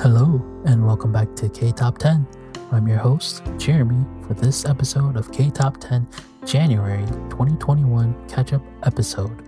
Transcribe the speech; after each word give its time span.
Hello, 0.00 0.40
and 0.64 0.86
welcome 0.86 1.10
back 1.10 1.34
to 1.34 1.48
K 1.48 1.72
Top 1.72 1.98
10. 1.98 2.24
I'm 2.70 2.86
your 2.86 2.98
host, 2.98 3.42
Jeremy, 3.56 4.06
for 4.24 4.32
this 4.32 4.64
episode 4.64 5.16
of 5.16 5.32
K 5.32 5.50
Top 5.50 5.76
10 5.78 6.06
January 6.46 7.04
2021 7.30 8.28
catch 8.28 8.52
up 8.52 8.62
episode. 8.84 9.42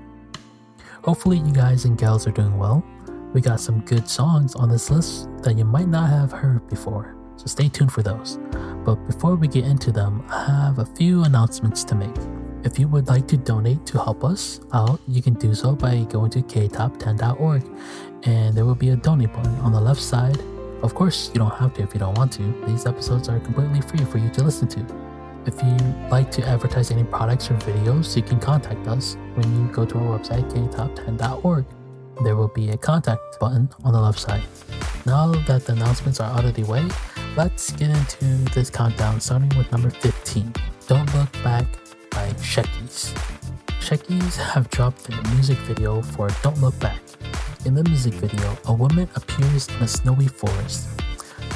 Hopefully, 1.04 1.38
you 1.38 1.52
guys 1.52 1.84
and 1.84 1.96
gals 1.96 2.26
are 2.26 2.32
doing 2.32 2.58
well. 2.58 2.84
We 3.32 3.40
got 3.40 3.60
some 3.60 3.82
good 3.82 4.08
songs 4.08 4.56
on 4.56 4.68
this 4.68 4.90
list 4.90 5.28
that 5.44 5.56
you 5.56 5.64
might 5.64 5.86
not 5.86 6.10
have 6.10 6.32
heard 6.32 6.66
before, 6.66 7.14
so 7.36 7.46
stay 7.46 7.68
tuned 7.68 7.92
for 7.92 8.02
those. 8.02 8.40
But 8.84 8.96
before 9.06 9.36
we 9.36 9.46
get 9.46 9.64
into 9.64 9.92
them, 9.92 10.24
I 10.28 10.46
have 10.46 10.80
a 10.80 10.86
few 10.96 11.22
announcements 11.22 11.84
to 11.84 11.94
make. 11.94 12.39
If 12.62 12.78
you 12.78 12.88
would 12.88 13.08
like 13.08 13.26
to 13.28 13.38
donate 13.38 13.86
to 13.86 14.02
help 14.02 14.22
us 14.22 14.60
out, 14.74 15.00
you 15.08 15.22
can 15.22 15.34
do 15.34 15.54
so 15.54 15.74
by 15.74 16.04
going 16.04 16.30
to 16.32 16.42
ktop10.org 16.42 17.64
and 18.24 18.54
there 18.54 18.66
will 18.66 18.74
be 18.74 18.90
a 18.90 18.96
donate 18.96 19.32
button 19.32 19.54
on 19.60 19.72
the 19.72 19.80
left 19.80 20.00
side. 20.00 20.38
Of 20.82 20.94
course, 20.94 21.30
you 21.32 21.40
don't 21.40 21.54
have 21.54 21.72
to 21.74 21.82
if 21.82 21.94
you 21.94 22.00
don't 22.00 22.16
want 22.18 22.32
to. 22.34 22.42
These 22.66 22.84
episodes 22.84 23.30
are 23.30 23.40
completely 23.40 23.80
free 23.80 24.04
for 24.04 24.18
you 24.18 24.28
to 24.30 24.42
listen 24.42 24.68
to. 24.68 24.80
If 25.46 25.62
you 25.62 25.74
like 26.10 26.30
to 26.32 26.46
advertise 26.46 26.90
any 26.90 27.04
products 27.04 27.50
or 27.50 27.54
videos, 27.54 28.14
you 28.14 28.22
can 28.22 28.38
contact 28.38 28.86
us 28.86 29.16
when 29.34 29.50
you 29.56 29.72
go 29.72 29.86
to 29.86 29.98
our 29.98 30.18
website, 30.18 30.50
ktop10.org. 30.50 31.64
There 32.22 32.36
will 32.36 32.48
be 32.48 32.70
a 32.70 32.76
contact 32.76 33.40
button 33.40 33.70
on 33.84 33.94
the 33.94 34.00
left 34.00 34.18
side. 34.18 34.42
Now 35.06 35.32
that 35.32 35.64
the 35.64 35.72
announcements 35.72 36.20
are 36.20 36.30
out 36.30 36.44
of 36.44 36.52
the 36.52 36.64
way, 36.64 36.86
let's 37.38 37.72
get 37.72 37.88
into 37.88 38.26
this 38.54 38.68
countdown 38.68 39.18
starting 39.18 39.48
with 39.56 39.72
number 39.72 39.88
15. 39.88 40.52
Don't 40.86 41.14
Look 41.14 41.32
Back 41.42 41.79
by 42.10 42.28
Sechs 42.34 42.68
Kies. 42.68 43.14
Shekis 43.80 44.36
have 44.36 44.68
dropped 44.70 45.04
the 45.04 45.16
music 45.34 45.58
video 45.58 46.02
for 46.02 46.28
Don't 46.42 46.60
Look 46.60 46.78
Back. 46.78 47.00
In 47.64 47.74
the 47.74 47.84
music 47.84 48.14
video, 48.14 48.56
a 48.66 48.72
woman 48.72 49.08
appears 49.16 49.68
in 49.68 49.82
a 49.82 49.88
snowy 49.88 50.28
forest. 50.28 50.88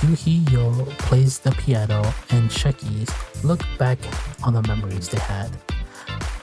Hee 0.00 0.44
Yeol 0.50 0.88
plays 0.98 1.38
the 1.38 1.52
piano, 1.52 2.02
and 2.30 2.50
Sechs 2.50 2.83
Kies 2.83 3.44
look 3.44 3.61
back 3.78 3.98
on 4.44 4.52
the 4.55 4.62
memories 4.62 5.08
they 5.08 5.20
had. 5.20 5.50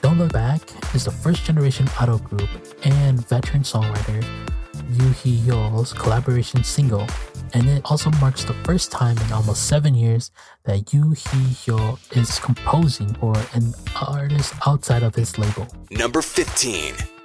Don't 0.02 0.18
Look 0.18 0.34
Back 0.34 0.62
is 0.96 1.06
the 1.06 1.12
first 1.12 1.44
generation 1.44 1.88
idol 2.00 2.20
group 2.20 2.50
and 2.84 3.28
veteran 3.28 3.64
songwriter 3.64 4.23
Yoo 4.94 5.09
Hee 5.11 5.38
Yeol's 5.45 5.94
collaboration 5.94 6.64
single, 6.64 7.08
and 7.53 7.70
it 7.70 7.81
also 7.86 8.11
marks 8.20 8.44
the 8.44 8.53
first 8.66 8.92
time 8.92 9.17
in 9.17 9.31
almost 9.31 9.67
seven 9.67 9.95
years 9.95 10.31
that 10.66 10.94
Yoo 10.94 11.11
Hee 11.11 11.56
is 12.11 12.39
composing 12.39 13.14
for 13.16 13.36
an 13.53 13.73
artist 14.02 14.53
outside 14.66 15.03
of 15.03 15.16
his 15.16 15.38
label. 15.38 15.67
Number 15.89 16.22
15. 16.22 17.21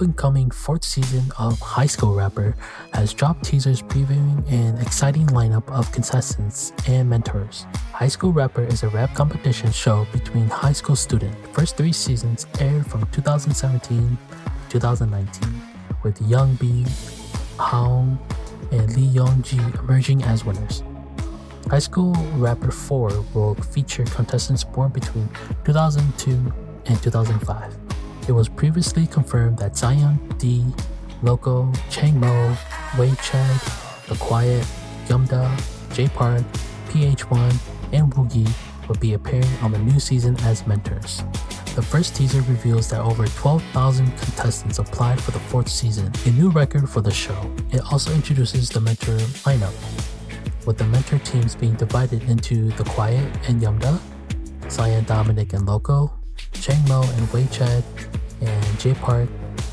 Up 0.00 0.06
and 0.06 0.16
coming 0.16 0.50
fourth 0.50 0.82
season 0.82 1.30
of 1.38 1.60
High 1.60 1.84
School 1.84 2.14
Rapper 2.14 2.56
has 2.94 3.12
dropped 3.12 3.44
teasers 3.44 3.82
previewing 3.82 4.50
an 4.50 4.78
exciting 4.78 5.26
lineup 5.26 5.68
of 5.68 5.92
contestants 5.92 6.72
and 6.88 7.10
mentors. 7.10 7.66
High 7.92 8.08
School 8.08 8.32
Rapper 8.32 8.64
is 8.64 8.82
a 8.82 8.88
rap 8.88 9.14
competition 9.14 9.70
show 9.70 10.06
between 10.10 10.48
high 10.48 10.72
school 10.72 10.96
students. 10.96 11.36
First 11.52 11.76
three 11.76 11.92
seasons 11.92 12.46
aired 12.60 12.86
from 12.86 13.06
2017 13.12 14.16
to 14.70 14.70
2019, 14.70 15.60
with 16.02 16.18
Young 16.22 16.54
B, 16.54 16.86
Haon, 17.58 18.18
and 18.72 18.96
Lee 18.96 19.02
Young 19.02 19.42
Ji 19.42 19.58
emerging 19.80 20.22
as 20.22 20.46
winners. 20.46 20.82
High 21.68 21.78
School 21.78 22.14
Rapper 22.36 22.70
4 22.70 23.10
will 23.34 23.54
feature 23.54 24.04
contestants 24.04 24.64
born 24.64 24.92
between 24.92 25.28
2002 25.66 26.54
and 26.86 27.02
2005. 27.02 27.79
It 28.30 28.34
was 28.34 28.48
previously 28.48 29.08
confirmed 29.08 29.58
that 29.58 29.76
Zion 29.76 30.16
D, 30.38 30.64
Loco, 31.20 31.72
Chang 31.90 32.20
Mo, 32.20 32.56
Way 32.96 33.08
Ched, 33.26 34.06
The 34.06 34.14
Quiett, 34.14 34.64
Yumdda, 35.08 35.50
J 35.92 36.06
Park, 36.06 36.42
PH1, 36.90 37.56
and 37.92 38.14
Woogie 38.14 38.48
would 38.88 39.00
be 39.00 39.14
appearing 39.14 39.50
on 39.62 39.72
the 39.72 39.80
new 39.80 39.98
season 39.98 40.36
as 40.44 40.64
mentors. 40.64 41.24
The 41.74 41.82
first 41.82 42.14
teaser 42.14 42.42
reveals 42.42 42.88
that 42.90 43.00
over 43.00 43.26
12,000 43.26 44.06
contestants 44.06 44.78
applied 44.78 45.20
for 45.20 45.32
the 45.32 45.40
fourth 45.40 45.68
season, 45.68 46.12
a 46.24 46.30
new 46.30 46.50
record 46.50 46.88
for 46.88 47.00
the 47.00 47.10
show. 47.10 47.52
It 47.72 47.80
also 47.90 48.14
introduces 48.14 48.68
the 48.68 48.80
mentor 48.80 49.16
lineup, 49.42 49.74
with 50.68 50.78
the 50.78 50.84
mentor 50.84 51.18
teams 51.18 51.56
being 51.56 51.74
divided 51.74 52.22
into 52.30 52.68
The 52.68 52.84
Quiett 52.84 53.48
and 53.48 53.60
Yumdda, 53.60 53.98
Zion 54.70 55.02
Dominic 55.02 55.52
and 55.52 55.66
Loco, 55.66 56.12
Chang 56.52 56.86
Mo 56.86 57.02
and 57.02 57.32
Way 57.32 57.42
Ched, 57.44 57.82
and 58.40 58.78
J 58.78 58.94
Park, 58.94 59.28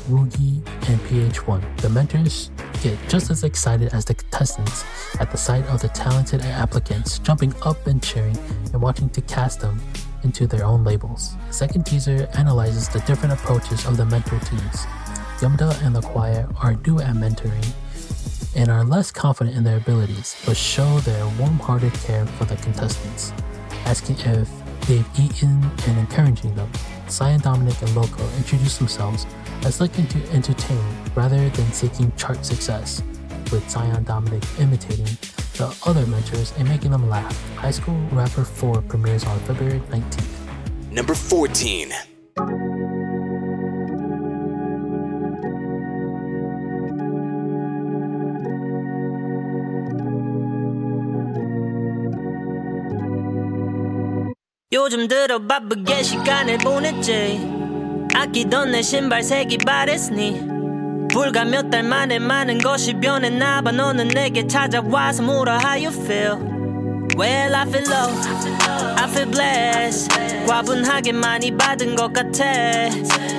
Woogie, 0.08 0.64
and 0.88 1.00
PH1. 1.00 1.80
The 1.80 1.88
mentors 1.88 2.50
get 2.82 2.98
just 3.08 3.30
as 3.30 3.44
excited 3.44 3.92
as 3.92 4.04
the 4.04 4.14
contestants 4.14 4.84
at 5.20 5.30
the 5.30 5.36
sight 5.36 5.64
of 5.66 5.80
the 5.80 5.88
talented 5.88 6.42
applicants 6.42 7.18
jumping 7.18 7.54
up 7.62 7.86
and 7.86 8.02
cheering 8.02 8.36
and 8.72 8.80
wanting 8.80 9.10
to 9.10 9.20
cast 9.22 9.60
them 9.60 9.80
into 10.22 10.46
their 10.46 10.64
own 10.64 10.84
labels. 10.84 11.36
The 11.48 11.52
second 11.52 11.84
teaser 11.84 12.28
analyzes 12.34 12.88
the 12.88 13.00
different 13.00 13.34
approaches 13.34 13.86
of 13.86 13.96
the 13.96 14.04
mentor 14.04 14.38
teams. 14.40 14.86
Yumdda 15.40 15.82
and 15.84 15.94
The 15.94 16.00
Quiett 16.00 16.52
are 16.62 16.74
new 16.74 16.98
at 17.00 17.14
mentoring 17.14 17.66
and 18.56 18.70
are 18.70 18.84
less 18.84 19.10
confident 19.12 19.56
in 19.56 19.62
their 19.62 19.76
abilities, 19.76 20.36
but 20.44 20.56
show 20.56 20.98
their 21.00 21.24
warm 21.38 21.58
hearted 21.58 21.92
care 21.94 22.26
for 22.26 22.44
the 22.44 22.56
contestants, 22.56 23.32
asking 23.84 24.16
if 24.20 24.48
they've 24.86 25.08
eaten 25.18 25.70
and 25.86 25.98
encouraging 25.98 26.54
them. 26.54 26.70
Zion 27.10 27.40
Dominic 27.40 27.80
and 27.82 27.94
Loco 27.96 28.22
introduce 28.36 28.78
themselves 28.78 29.26
as 29.64 29.80
looking 29.80 30.06
to 30.08 30.30
entertain 30.30 30.82
rather 31.14 31.48
than 31.48 31.72
seeking 31.72 32.12
chart 32.16 32.44
success, 32.44 33.02
with 33.50 33.68
Zion 33.68 34.04
Dominic 34.04 34.42
imitating 34.58 35.06
the 35.56 35.74
other 35.86 36.06
mentors 36.06 36.52
and 36.58 36.68
making 36.68 36.90
them 36.90 37.08
laugh. 37.08 37.36
High 37.56 37.72
School 37.72 37.98
Rapper 38.12 38.44
4 38.44 38.82
premieres 38.82 39.24
on 39.24 39.38
February 39.40 39.80
19th. 39.90 40.92
Number 40.92 41.14
14. 41.14 41.92
요즘 54.70 55.08
들어 55.08 55.38
바쁘게 55.38 56.02
시간을 56.02 56.58
보냈지. 56.58 57.40
아끼던 58.14 58.72
내 58.72 58.82
신발 58.82 59.22
색이 59.22 59.56
바랬으니 59.64 60.42
불과 61.10 61.46
몇 61.46 61.70
달 61.70 61.84
만에 61.84 62.18
많은 62.18 62.58
것이 62.58 62.92
변했나 62.92 63.62
봐. 63.62 63.72
너는 63.72 64.08
내게 64.08 64.46
찾아와서 64.46 65.22
물어 65.22 65.58
how 65.58 65.86
you 65.86 65.88
feel? 65.88 66.36
Well 67.16 67.54
I 67.54 67.62
feel 67.66 67.86
low. 67.88 68.12
I 68.98 69.04
feel 69.10 69.30
blessed. 69.30 70.44
과분하게 70.46 71.12
많이 71.12 71.50
받은 71.56 71.96
것 71.96 72.12
같아. 72.12 72.90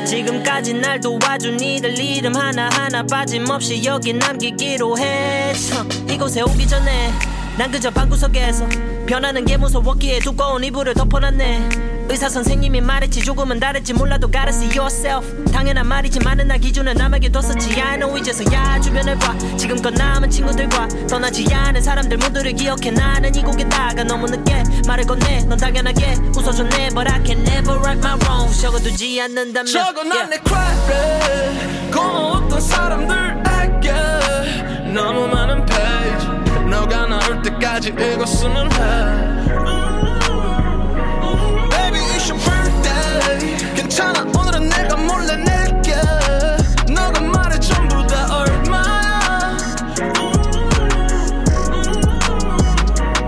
지금까지 0.05 0.73
날 0.73 0.99
도와준 0.99 1.59
이들 1.59 1.99
이름 1.99 2.35
하나하나 2.35 3.03
빠짐없이 3.03 3.83
여기 3.85 4.13
남기기로 4.13 4.97
했어. 4.97 5.83
이곳에 6.09 6.41
오기 6.41 6.67
전에 6.67 7.11
난 7.55 7.69
그저 7.69 7.91
방구석에서 7.91 8.67
변하는 9.09 9.43
게 9.43 9.57
무서웠기에 9.57 10.19
두꺼운 10.19 10.63
이불을 10.63 10.93
덮어놨네. 10.93 11.69
의사 12.09 12.29
선생님이 12.29 12.81
말했지 12.81 13.23
조금은 13.23 13.59
다를지 13.59 13.93
몰라도 13.93 14.29
gotta 14.29 14.49
see 14.49 14.69
yourself. 14.77 15.51
당연한 15.51 15.87
말이지만은 15.87 16.47
나 16.47 16.57
기준을 16.57 16.93
남에게 16.93 17.29
뒀었지. 17.29 17.81
I 17.81 17.97
know 17.97 18.15
이제서야 18.19 18.79
주변을 18.79 19.17
봐. 19.17 19.35
지금껏 19.57 19.89
남은 19.89 20.29
친구들과 20.29 20.87
떠나지 21.09 21.51
않은 21.51 21.81
사람들 21.81 22.17
모두를 22.17 22.53
기억해. 22.53 22.91
나는 22.91 23.33
이 23.33 23.41
곡에다가 23.41 24.03
너무 24.03 24.27
늦게 24.27 24.63
말을 24.87 25.05
건네. 25.05 25.45
넌 25.45 25.57
당연하게 25.57 26.13
웃어줬네. 26.37 26.89
But 26.89 27.11
I 27.11 27.25
can 27.25 27.41
never 27.47 27.79
right 27.79 27.97
my 27.97 28.15
wrong. 28.25 28.55
적어두지 28.61 29.19
않는다면 29.21 29.65
적어놨네 29.65 30.37
credit. 30.45 31.91
고마웠던 31.91 32.61
사람들에게 32.61 33.91
너무 34.93 35.27
페이지 35.27 35.38
너가 37.38 37.38
나올 37.38 37.42
때까지 37.42 37.90
읽었으면 37.90 38.72
해 38.72 38.78
Baby 41.70 42.00
it's 42.00 42.30
your 42.30 42.40
birthday 42.42 43.74
괜찮아 43.74 44.22
오늘은 44.22 44.68
내가 44.68 44.96
몰래 44.96 45.36
낼게 45.36 45.94
너가 46.92 47.20
말해 47.20 47.58
전부 47.60 48.06
다 48.06 48.26
얼마야 48.36 49.56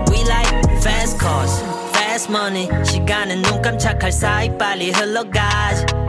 We 0.09 0.21
like 0.23 0.49
fast 0.81 1.17
cars, 1.19 1.63
fast 1.93 2.29
money. 2.29 2.67
시간은 2.83 3.41
눈 3.43 3.61
깜짝할 3.61 4.11
사이 4.11 4.55
빨리 4.57 4.91
흘러가지. 4.91 6.00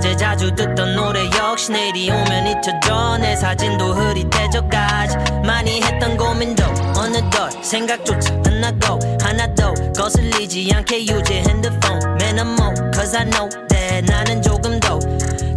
어제 0.00 0.16
자주 0.16 0.50
듣던 0.54 0.96
노래 0.96 1.28
역시 1.36 1.70
내일이 1.70 2.10
오면 2.10 2.46
잊혀져. 2.46 3.18
내 3.18 3.36
사진도 3.36 3.92
흐릿해져가지. 3.92 5.14
많이 5.44 5.82
했던 5.82 6.16
고민도 6.16 6.64
어느덧 6.96 7.50
생각조차 7.62 8.32
안 8.46 8.62
나고 8.62 8.98
하나 9.20 9.46
더 9.54 9.74
거슬리지 9.94 10.72
않게 10.74 11.02
유지 11.02 11.34
핸드폰. 11.46 12.16
매너모 12.16 12.72
Cause 12.94 13.14
I 13.14 13.28
know 13.28 13.46
that 13.68 14.10
나는 14.10 14.40
조금 14.40 14.80
더 14.80 14.98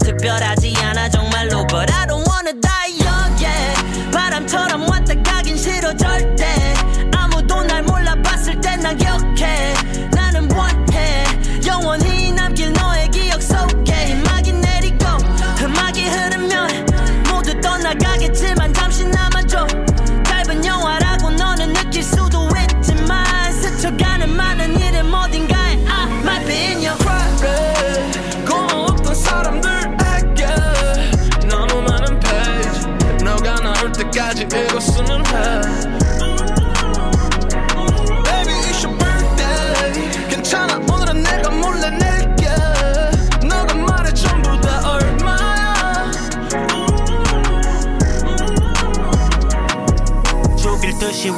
특별하지 0.04 0.74
않아. 0.78 1.08
정말로 1.08 1.66
But 1.68 1.90
I 1.94 2.06
don't 2.06 2.28
wanna 2.28 2.60
die 2.60 3.00
young. 3.00 3.42
Yeah 3.42 4.12
바람처럼 4.12 4.90
왔다 4.90 5.14
가긴 5.24 5.56
싫어 5.56 5.96
절대 5.96 6.43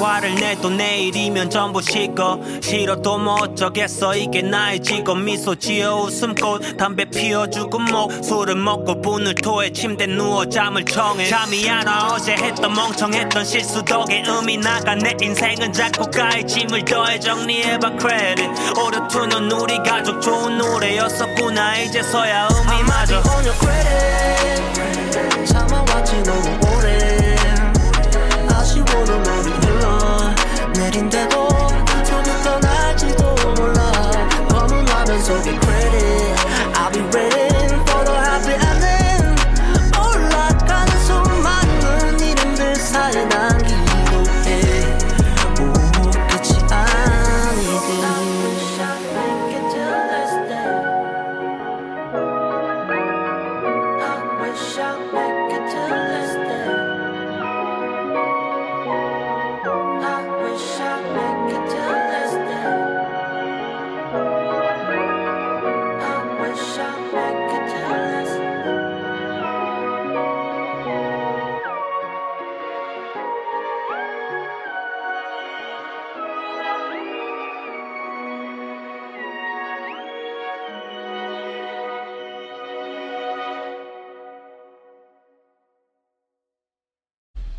화를 0.05 0.35
내도 0.35 0.69
내일이면 0.69 1.49
전부 1.49 1.81
식어. 1.81 2.39
싫어도 2.61 3.17
뭐 3.17 3.35
어쩌겠어. 3.35 4.15
이게 4.15 4.41
나의 4.41 4.81
직업. 4.81 5.17
미소 5.19 5.55
지어 5.55 5.95
웃음꽃. 5.95 6.77
담배 6.77 7.05
피워주고 7.05 7.79
목 7.79 8.11
술을 8.23 8.55
먹고 8.55 9.01
분을 9.01 9.33
토해. 9.35 9.71
침대 9.71 10.05
누워 10.05 10.45
잠을 10.45 10.85
청해. 10.85 11.25
잠이 11.25 11.67
안 11.69 11.87
와. 11.87 12.13
어제 12.13 12.33
했던 12.33 12.73
멍청했던 12.73 13.45
실수 13.45 13.83
덕에 13.83 14.23
음이 14.27 14.57
나가. 14.57 14.95
내 14.95 15.15
인생은 15.19 15.73
작곡가의 15.73 16.45
짐을 16.45 16.85
더해. 16.85 17.19
정리해봐 17.19 17.95
크레딧 17.97 18.49
오르투는 18.77 19.51
우리 19.51 19.77
가족 19.79 20.21
좋은 20.21 20.57
노래였었구나. 20.57 21.77
이제서야 21.79 22.47
음이 22.51 22.83
맞아 22.83 23.21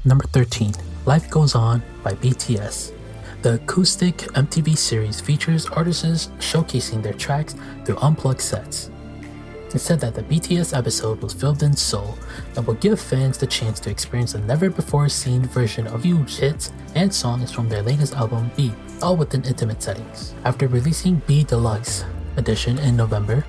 Number 0.07 0.25
13, 0.29 0.73
Life 1.05 1.29
Goes 1.31 1.57
On 1.57 1.83
by 2.05 2.13
BTS. 2.13 2.93
The 3.43 3.55
acoustic 3.55 4.19
MTV 4.19 4.79
series 4.79 5.21
features 5.21 5.67
artists 5.67 6.29
showcasing 6.39 7.03
their 7.03 7.13
tracks 7.13 7.57
through 7.85 7.97
unplugged 7.97 8.41
sets. 8.41 8.89
It 9.75 9.81
said 9.81 9.99
that 9.99 10.15
the 10.15 10.23
BTS 10.23 10.79
episode 10.79 11.21
was 11.21 11.33
filmed 11.33 11.65
in 11.65 11.75
Seoul 11.75 12.17
and 12.55 12.65
will 12.65 12.75
give 12.75 13.01
fans 13.01 13.37
the 13.37 13.49
chance 13.49 13.81
to 13.81 13.91
experience 13.91 14.35
a 14.35 14.39
never 14.39 14.71
before 14.71 15.09
seen 15.09 15.43
version 15.43 15.89
of 15.89 16.05
huge 16.05 16.37
hits 16.37 16.71
and 16.95 17.13
songs 17.13 17.51
from 17.51 17.69
their 17.69 17.83
latest 17.83 18.15
album 18.15 18.53
BE, 18.57 18.73
all 19.03 19.17
within 19.17 19.43
intimate 19.43 19.83
settings. 19.83 20.35
After 20.45 20.69
releasing 20.69 21.17
BE 21.27 21.43
Deluxe 21.43 22.05
Edition 22.37 22.79
in 22.79 22.97
November, 22.97 23.45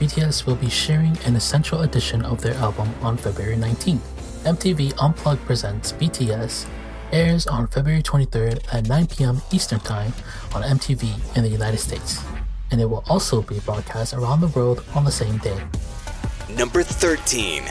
BTS 0.00 0.46
will 0.46 0.56
be 0.56 0.68
sharing 0.68 1.16
an 1.18 1.36
essential 1.36 1.82
edition 1.82 2.24
of 2.24 2.42
their 2.42 2.54
album 2.54 2.92
on 3.02 3.16
February 3.16 3.56
19th. 3.56 4.11
MTV 4.44 4.94
Unplugged 5.00 5.44
Presents 5.44 5.92
BTS 5.92 6.66
airs 7.12 7.46
on 7.46 7.66
February 7.68 8.02
23rd 8.02 8.74
at 8.74 8.88
9 8.88 9.06
p.m. 9.06 9.42
Eastern 9.52 9.80
Time 9.80 10.12
on 10.54 10.62
MTV 10.62 11.36
in 11.36 11.42
the 11.42 11.48
United 11.48 11.78
States, 11.78 12.22
and 12.70 12.80
it 12.80 12.86
will 12.86 13.04
also 13.08 13.42
be 13.42 13.60
broadcast 13.60 14.14
around 14.14 14.40
the 14.40 14.48
world 14.48 14.84
on 14.94 15.04
the 15.04 15.12
same 15.12 15.38
day. 15.38 15.60
Number 16.50 16.82
13. 16.82 17.62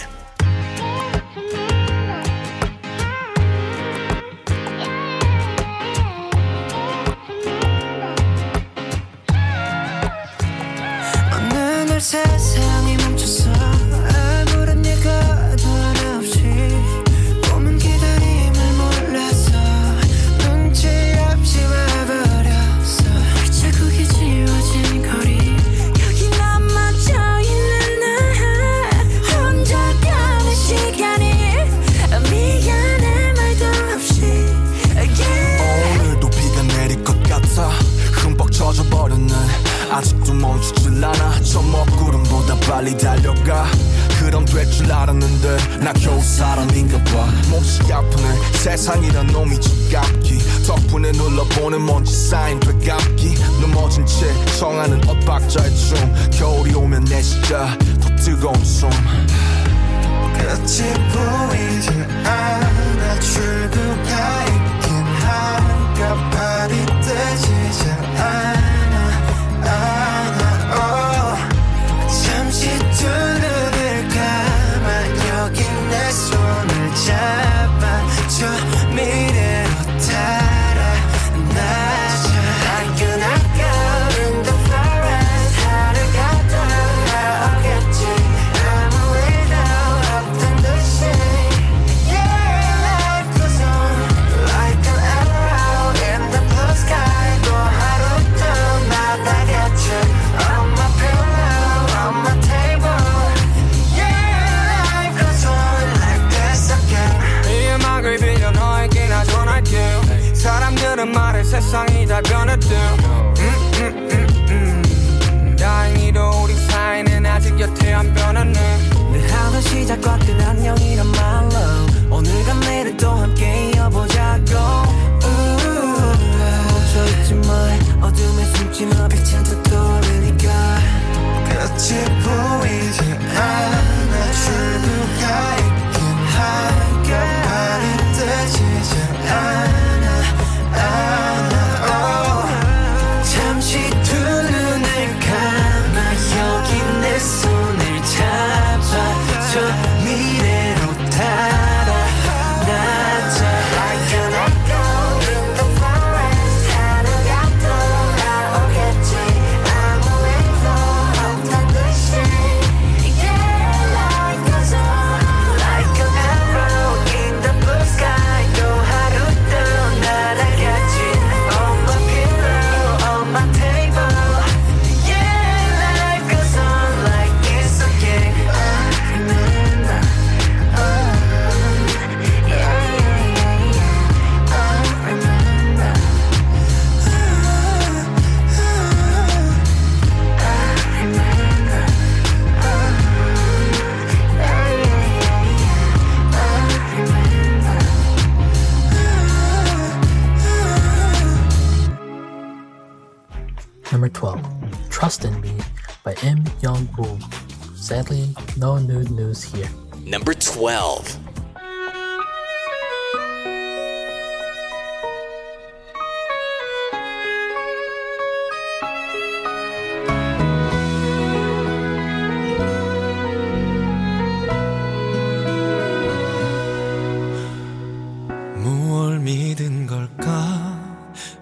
12. 210.62 211.22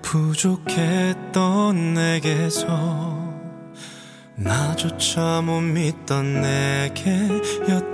부족했던 0.10 1.94
내게서 1.94 3.30
나조차 4.36 5.42
못 5.42 5.60
믿던 5.62 6.42
내게 6.42 7.39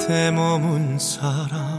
곁에 0.06 0.30
머문 0.30 1.00
사람. 1.00 1.75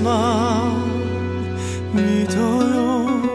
나만 0.00 0.76
믿어요 1.94 3.25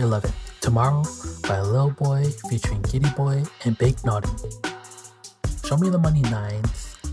Number 0.00 0.16
11, 0.16 0.32
Tomorrow 0.62 1.04
by 1.46 1.60
Lil 1.60 1.90
Boi 1.90 2.24
featuring 2.48 2.80
Giriboy 2.82 3.46
and 3.66 3.76
Big 3.76 4.02
Naughty. 4.02 4.30
Show 5.66 5.76
Me 5.76 5.90
the 5.90 5.98
Money 5.98 6.22
9, 6.22 6.62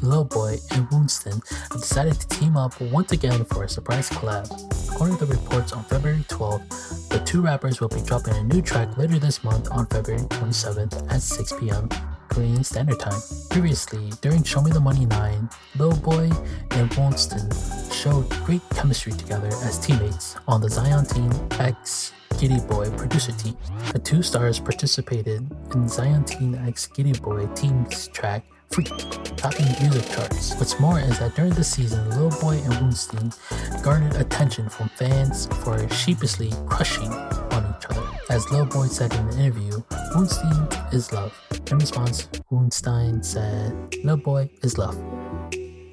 Lil 0.02 0.23
Boi 0.23 0.58
and 0.71 0.88
Wonstein 0.88 1.41
have 1.52 1.82
decided 1.82 2.13
to 2.13 2.28
team 2.30 2.56
up 2.56 2.80
once 2.80 3.12
again 3.12 3.43
for 3.43 3.65
a 3.65 3.69
surprise 3.69 4.10
collab. 4.10 4.47
According 4.89 5.17
to 5.17 5.26
reports 5.26 5.73
on 5.73 5.84
February 5.84 6.23
12th, 6.30 7.10
the 7.10 7.19
two 7.26 7.41
rappers 7.41 7.82
will 7.82 7.89
be 7.89 8.02
dropping 8.04 8.36
a 8.36 8.43
new 8.43 8.62
track 8.62 8.97
later 8.97 9.19
this 9.19 9.43
month 9.43 9.69
on 9.69 9.86
February 9.88 10.23
27th 10.23 11.12
at 11.12 11.21
6 11.21 11.54
p.m. 11.60 11.89
Korean 12.30 12.63
Standard 12.63 13.02
Time. 13.02 13.19
Previously, 13.50 14.12
during 14.21 14.43
Show 14.43 14.62
Me 14.62 14.71
the 14.71 14.80
Money 14.80 15.06
9, 15.08 15.50
Lil 15.78 15.95
Boi 15.97 16.30
and 16.71 16.89
Wonstein 16.91 17.52
showed 17.97 18.29
great 18.45 18.62
chemistry 18.75 19.12
together 19.13 19.47
as 19.47 19.79
teammates 19.79 20.36
on 20.47 20.62
the 20.62 20.69
Zion 20.69 21.05
Team 21.05 21.31
X 21.60 22.13
Giriboy 22.31 22.95
producer 22.95 23.31
team. 23.31 23.57
The 23.91 23.99
two 23.99 24.21
stars 24.21 24.60
participated 24.60 25.49
in 25.73 25.89
Zion.T 25.89 26.55
X 26.67 26.88
Giriboy 26.88 27.55
team's 27.55 28.07
track 28.10 28.45
Freak, 28.69 28.89
topping 29.38 29.65
music 29.81 30.10
charts. 30.12 30.53
What's 30.55 30.79
more 30.79 30.99
is 30.99 31.17
that 31.19 31.36
during 31.36 31.53
the 31.53 31.63
season, 31.63 32.10
Lil 32.12 32.29
Boi 32.41 32.55
and 32.57 32.73
Wonstein 32.73 33.33
garnered 33.81 34.15
attention 34.15 34.69
from 34.69 34.89
fans 34.89 35.47
for 35.63 35.88
sheepishly 35.89 36.51
crushing 36.67 37.12
on 37.12 37.75
each 37.77 37.86
other. 37.89 38.03
As 38.29 38.51
Lil 38.51 38.65
Boi 38.65 38.88
said 38.88 39.13
in 39.13 39.27
the 39.27 39.38
interview, 39.39 39.71
Wonstein 40.13 40.93
is 40.93 41.12
love. 41.13 41.33
In 41.71 41.77
response, 41.77 42.27
Wonstein 42.51 43.23
said, 43.23 43.73
Lil 44.03 44.17
Boi 44.17 44.49
is 44.62 44.77
love. 44.77 44.97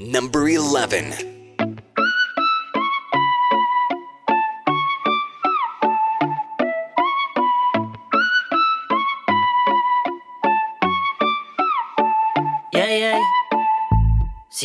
Number 0.00 0.48
11. 0.48 1.33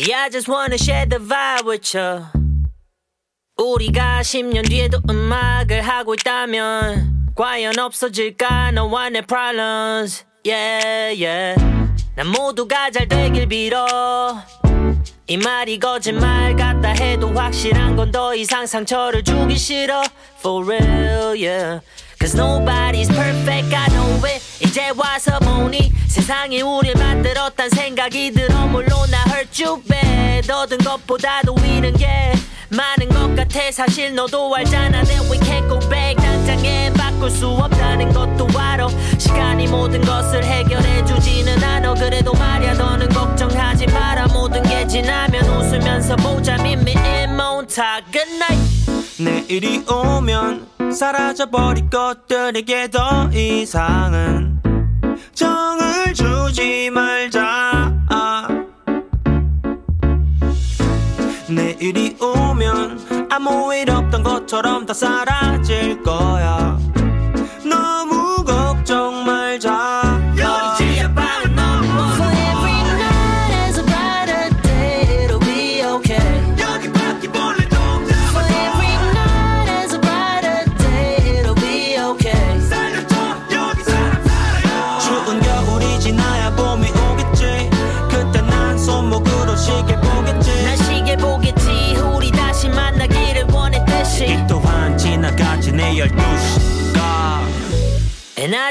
See, 0.00 0.14
I 0.14 0.30
just 0.30 0.48
wanna 0.48 0.78
share 0.78 1.04
the 1.04 1.18
vibe 1.18 1.66
with 1.66 1.94
you. 1.94 2.24
우리가 3.58 4.22
10년 4.22 4.66
뒤에도 4.66 4.98
음악을 5.10 5.82
하고 5.82 6.14
있다면 6.14 7.34
과연 7.36 7.78
없어질까 7.78 8.70
너와 8.70 9.10
내 9.10 9.20
problems. 9.20 10.24
Yeah, 10.46 11.12
yeah. 11.22 11.60
난 12.16 12.28
모두가 12.28 12.90
잘 12.90 13.08
되길 13.08 13.46
빌어. 13.46 14.42
이 15.26 15.36
말이 15.36 15.78
거짓말 15.78 16.56
같다 16.56 16.88
해도 16.94 17.28
확실한 17.34 17.94
건 17.96 18.10
더 18.10 18.34
이상 18.34 18.64
상처를 18.64 19.22
주기 19.22 19.54
싫어. 19.58 20.02
For 20.38 20.64
real, 20.64 21.36
yeah. 21.36 21.80
Cause 22.18 22.34
nobody's 22.34 23.08
perfect, 23.08 23.74
I 23.74 23.86
know 23.88 24.24
it. 24.24 24.49
이제 24.70 24.92
와서 24.96 25.36
보니 25.40 25.92
세상이 26.06 26.62
우릴 26.62 26.94
만들었단 26.94 27.70
생각이 27.70 28.30
들어. 28.30 28.66
물론 28.68 29.10
나 29.10 29.24
bad. 29.88 30.52
얻은 30.52 30.78
것보다도 30.78 31.56
잃은 31.64 31.92
게 31.94 32.32
많은 32.68 33.08
것 33.08 33.34
같아. 33.34 33.72
사실 33.72 34.14
너도 34.14 34.54
알잖아. 34.54 35.02
That 35.02 35.28
we 35.28 35.38
can't 35.40 35.68
go 35.68 35.80
back. 35.90 36.14
난 36.24 36.40
당장에 36.46 36.92
바꿀 36.92 37.30
수 37.30 37.48
없다는 37.48 38.12
것도 38.12 38.46
알아 38.58 38.88
시간이 39.18 39.66
모든 39.68 40.00
것을 40.02 40.44
해결해 40.44 41.04
주지는 41.04 41.62
않아 41.62 41.94
그래도 41.94 42.32
말야 42.32 42.74
너는 42.74 43.08
걱정하지 43.08 43.86
마라 43.86 44.26
지나면 44.90 45.44
웃으면서 45.44 46.16
보자. 46.16 46.56
미미 46.56 46.90
인모타 46.90 48.00
Good 48.10 49.22
내일이 49.22 49.84
오면 49.88 50.92
사라져버릴 50.92 51.88
것들에게 51.88 52.90
더 52.90 53.30
이상은 53.32 54.60
정을 55.32 56.12
주지 56.12 56.90
말자. 56.90 57.92
내일이 61.48 62.16
오면 62.20 63.28
아무 63.30 63.72
일 63.72 63.90
없던 63.90 64.24
것처럼 64.24 64.86
다 64.86 64.92
사라질 64.92 66.02
거야 66.02 66.79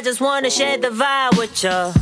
just 0.09 0.21
wanna 0.21 0.49
share 0.49 0.75
the 0.75 0.89
vibe 0.89 1.37
with 1.37 1.63
you 1.63 1.93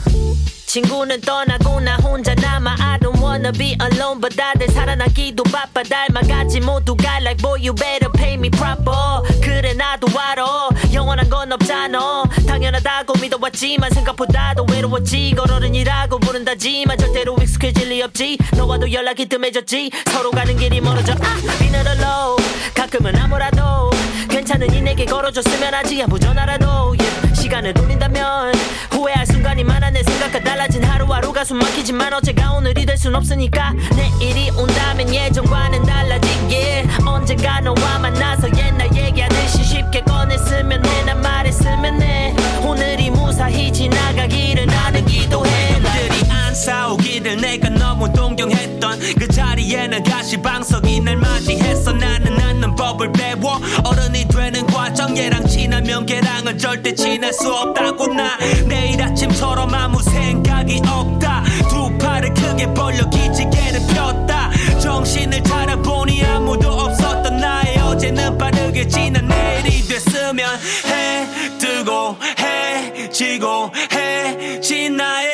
친구는 0.65 1.19
떠나고 1.21 1.81
나 1.81 1.97
혼자 1.97 2.33
남아 2.35 2.77
I 2.79 2.99
don't 2.99 3.21
wanna 3.21 3.51
be 3.51 3.75
alone 3.81 4.21
but 4.21 4.33
다들 4.33 4.69
살아남기도 4.69 5.43
바빠. 5.43 5.83
닮아가지 5.83 6.61
모두가 6.61 7.17
like 7.19 7.41
boy 7.41 7.59
you 7.59 7.73
better 7.73 8.09
pay 8.13 8.35
me 8.35 8.49
proper. 8.49 9.23
그래 9.41 9.73
나도 9.73 10.07
알아. 10.17 10.69
영원한 10.93 11.29
건 11.29 11.51
없잖아. 11.51 12.23
당연하다고 12.47 13.13
믿어왔지만 13.19 13.91
생각보다도 13.91 14.65
외로웠지. 14.71 15.33
걸어른이라고 15.35 16.19
부른다지만 16.19 16.97
절대로 16.97 17.35
익숙해질 17.41 17.89
리 17.89 18.01
없지. 18.01 18.37
너와도 18.55 18.91
연락이 18.91 19.25
뜸해졌지. 19.25 19.91
서로 20.11 20.31
가는 20.31 20.55
길이 20.57 20.79
멀어져. 20.79 21.13
아 21.13 21.57
비는 21.59 21.87
alone. 21.87 22.43
가끔은 22.73 23.15
아무라도 23.17 23.89
괜찮으니 24.29 24.81
내게 24.81 25.05
걸어줬으면 25.05 25.73
하지 25.73 26.03
아무 26.03 26.19
전화라도 26.19 26.95
yeah. 26.99 27.26
시간을 27.47 27.73
돌린다면 27.73 28.53
후회할 28.91 29.25
순간이 29.25 29.63
많아 29.63 29.89
내 29.91 30.03
생각과 30.03 30.41
달라진 30.41 30.83
하루하루가 30.83 31.45
숨 31.45 31.59
막히지만 31.59 32.13
어제가 32.13 32.51
오늘이 32.51 32.85
될 32.85 32.97
순 32.97 33.15
없으니까 33.15 33.73
내일이 33.95 34.49
온다면 34.49 35.13
예전과는 35.13 35.83
달라지길 35.83 36.87
언젠가 37.05 37.61
너와 37.61 37.99
만나서 37.99 38.49
옛날 38.57 38.93
얘기하듯이 38.93 39.63
쉽게 39.63 40.01
꺼냈으면 40.01 40.83
해난 40.85 41.21
말했으면 41.21 42.01
해. 42.01 42.35
오늘이 42.65 43.11
무사히 43.11 43.71
지나가기를 43.71 44.65
나는 44.65 45.05
기도해. 45.05 45.79
남들이 45.79 46.31
안 46.31 46.53
싸우기를 46.55 47.37
내가 47.37 47.69
너무 47.69 48.11
동경 48.11 48.51
했던 48.77 48.99
그 49.17 49.27
자리에는 49.27 50.03
가시방석이 50.03 51.01
날 51.01 51.17
맞이했어. 51.17 51.91
나는 51.93 52.39
않는 52.39 52.75
법을 52.75 53.11
배워. 53.11 53.59
어른이 53.83 54.27
되는 54.27 54.65
과정 54.67 55.17
얘랑 55.17 55.47
친하면 55.47 56.05
걔랑은 56.05 56.57
절대 56.57 56.93
친할 56.93 57.33
수 57.33 57.51
없다고. 57.51 58.13
나 58.13 58.37
내일 58.67 59.01
아침처럼 59.01 59.73
아무 59.73 60.01
생각이 60.01 60.81
없다. 60.87 61.43
두 61.69 61.97
팔을 61.97 62.33
크게 62.33 62.73
벌려 62.73 63.09
기지개를 63.09 63.81
폈다. 63.87 64.51
정신을 64.79 65.43
차려보니 65.43 66.23
아무도 66.23 66.69
없었던 66.69 67.37
나의 67.37 67.79
어제는 67.79 68.37
빠르게 68.37 68.87
지난 68.87 69.27
내일이 69.27 69.87
됐으면 69.87 70.59
해 70.85 71.27
뜨고 71.57 72.15
해 72.39 73.09
지고 73.09 73.71
해난 73.91 75.26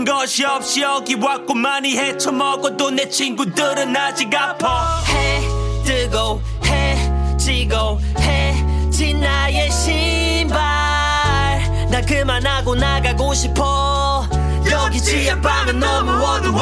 가진 0.00 0.04
것이 0.04 0.44
없이 0.44 0.82
여기 0.82 1.14
왔고 1.14 1.54
많이 1.54 1.96
헤쳐먹어도 1.96 2.90
내 2.90 3.08
친구들은 3.08 3.94
아직 3.96 4.34
아파. 4.34 5.02
해 5.02 5.40
뜨고 5.84 6.40
해 6.64 7.36
지고 7.36 8.00
해진 8.18 9.20
나의 9.20 9.70
신발. 9.70 10.58
난 11.90 12.04
그만하고 12.06 12.74
나가고 12.74 13.34
싶어. 13.34 14.26
여기 14.70 15.00
지하방은 15.00 15.80
너무 15.80 16.10
어두워. 16.12 16.60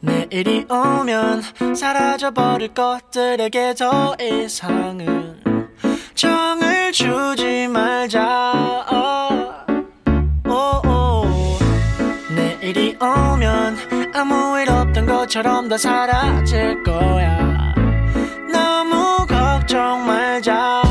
내일이 0.00 0.66
오면 0.68 1.74
사라져버릴 1.74 2.74
것들에게 2.74 3.74
더 3.74 4.14
이상은 4.20 5.42
정을 6.14 6.73
주지 6.94 7.66
말자. 7.66 8.86
오, 10.46 10.52
오. 10.88 11.26
내일이 12.32 12.96
오면 13.00 14.12
아무 14.14 14.60
일 14.60 14.70
없던 14.70 15.04
것처럼 15.04 15.68
다 15.68 15.76
사라질 15.76 16.80
거야. 16.84 17.74
너무 18.52 19.26
걱정 19.26 20.06
말자 20.06 20.83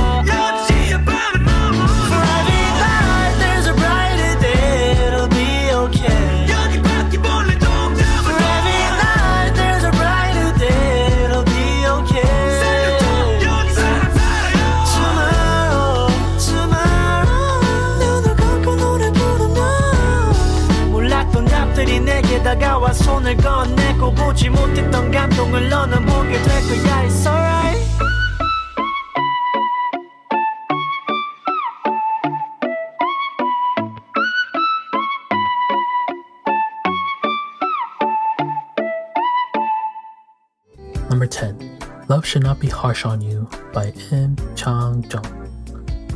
손을 23.22 23.37
건네고 23.37 24.12
보지 24.14 24.48
못했던 24.50 25.11
감동을 25.11 25.68
너는 25.68 26.04
보게 26.07 26.33
될 26.42 26.62
거야 26.62 27.04
It's 27.07 27.26
alright 27.26 27.78
Number 41.11 41.26
10. 41.26 41.78
Love 42.09 42.24
Should 42.24 42.44
Not 42.44 42.61
Be 42.61 42.68
Harsh 42.68 43.04
on 43.04 43.20
You 43.20 43.48
by 43.72 43.92
Im 44.12 44.37
Chang 44.54 45.04
Jung. 45.11 45.24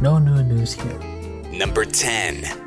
No 0.01 0.19
new 0.19 0.43
news 0.43 0.75
here. 0.75 0.99
Number 1.53 1.85
10. 1.85 2.66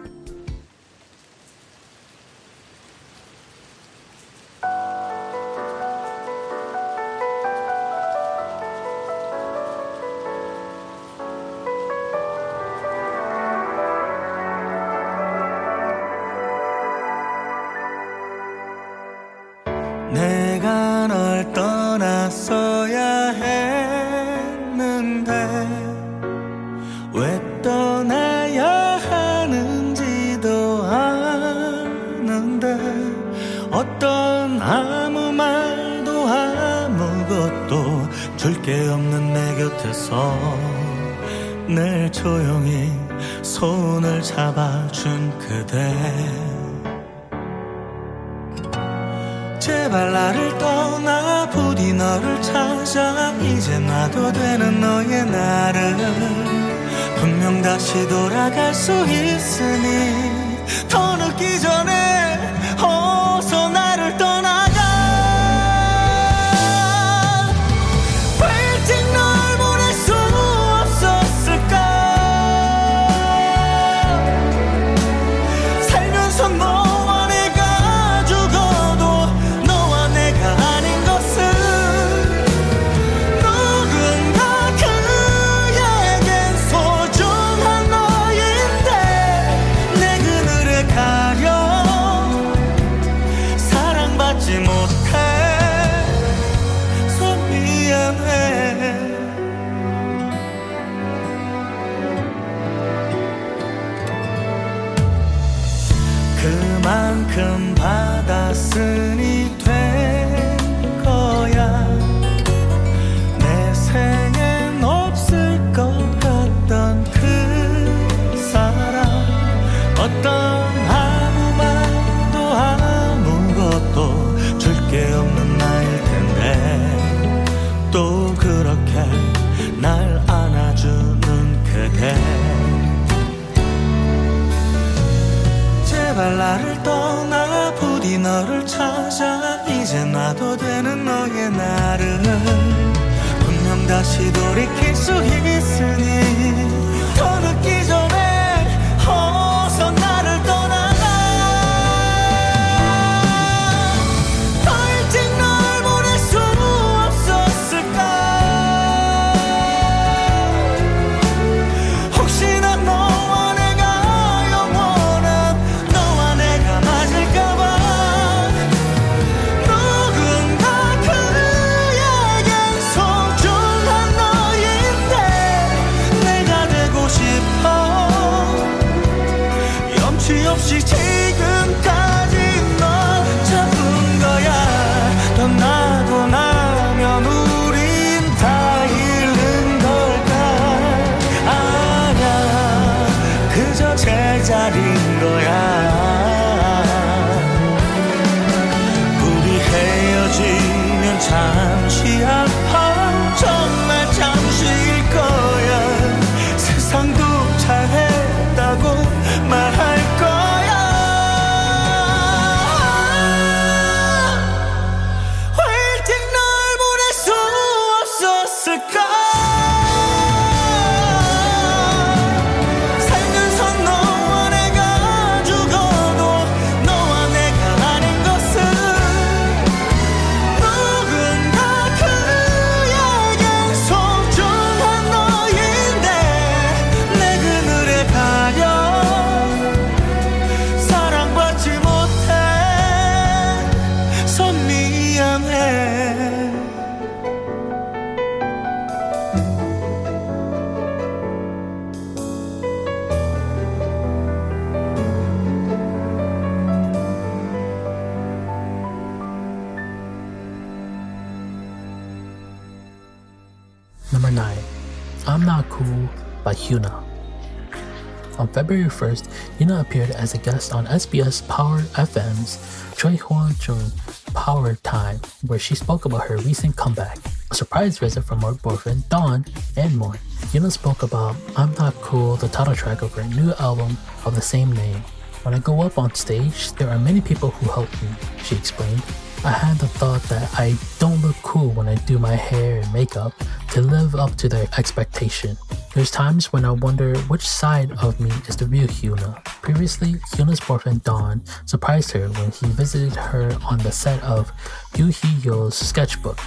February 268.70 268.88
1st, 268.88 269.28
HyunA 269.58 269.80
appeared 269.80 270.10
as 270.10 270.32
a 270.32 270.38
guest 270.38 270.72
on 270.72 270.86
SBS 270.86 271.42
Power 271.48 271.80
FM's 271.98 272.54
Choi 272.94 273.16
Hwa 273.16 273.50
Jung 273.66 273.90
Power 274.32 274.76
Time, 274.84 275.18
where 275.48 275.58
she 275.58 275.74
spoke 275.74 276.04
about 276.04 276.28
her 276.28 276.36
recent 276.36 276.76
comeback, 276.76 277.18
a 277.50 277.56
surprise 277.56 277.98
visit 277.98 278.22
from 278.22 278.42
her 278.42 278.52
boyfriend 278.52 279.08
Dawn, 279.08 279.44
and 279.76 279.98
more. 279.98 280.14
HyunA 280.54 280.70
spoke 280.70 281.02
about 281.02 281.34
I'm 281.56 281.74
Not 281.74 281.94
Cool, 281.94 282.36
the 282.36 282.46
title 282.46 282.76
track 282.76 283.02
of 283.02 283.12
her 283.14 283.24
new 283.24 283.52
album 283.58 283.98
of 284.24 284.36
the 284.36 284.40
same 284.40 284.70
name. 284.70 285.02
When 285.42 285.52
I 285.52 285.58
go 285.58 285.82
up 285.82 285.98
on 285.98 286.14
stage, 286.14 286.70
there 286.74 286.90
are 286.90 286.98
many 287.00 287.20
people 287.20 287.50
who 287.50 287.72
help 287.72 287.90
me, 288.00 288.10
she 288.44 288.54
explained. 288.54 289.02
I 289.42 289.52
had 289.52 289.78
the 289.78 289.88
thought 289.88 290.22
that 290.24 290.50
I 290.58 290.76
don't 290.98 291.22
look 291.22 291.36
cool 291.36 291.70
when 291.70 291.88
I 291.88 291.94
do 291.94 292.18
my 292.18 292.34
hair 292.34 292.80
and 292.80 292.92
makeup 292.92 293.32
to 293.70 293.80
live 293.80 294.14
up 294.14 294.34
to 294.36 294.50
their 294.50 294.66
expectation. 294.76 295.56
There's 295.94 296.10
times 296.10 296.52
when 296.52 296.66
I 296.66 296.72
wonder 296.72 297.16
which 297.20 297.48
side 297.48 297.90
of 298.02 298.20
me 298.20 298.30
is 298.48 298.56
the 298.56 298.66
real 298.66 298.86
Hyuna. 298.86 299.42
Previously, 299.62 300.14
Hyuna's 300.32 300.60
boyfriend 300.60 301.04
Dawn 301.04 301.42
surprised 301.64 302.10
her 302.10 302.28
when 302.28 302.50
he 302.50 302.66
visited 302.66 303.16
her 303.16 303.56
on 303.64 303.78
the 303.78 303.90
set 303.90 304.22
of 304.22 304.52
Yoo 304.96 305.08
Hee 305.08 305.36
Yeol's 305.42 305.78
sketchbook. 305.78 306.38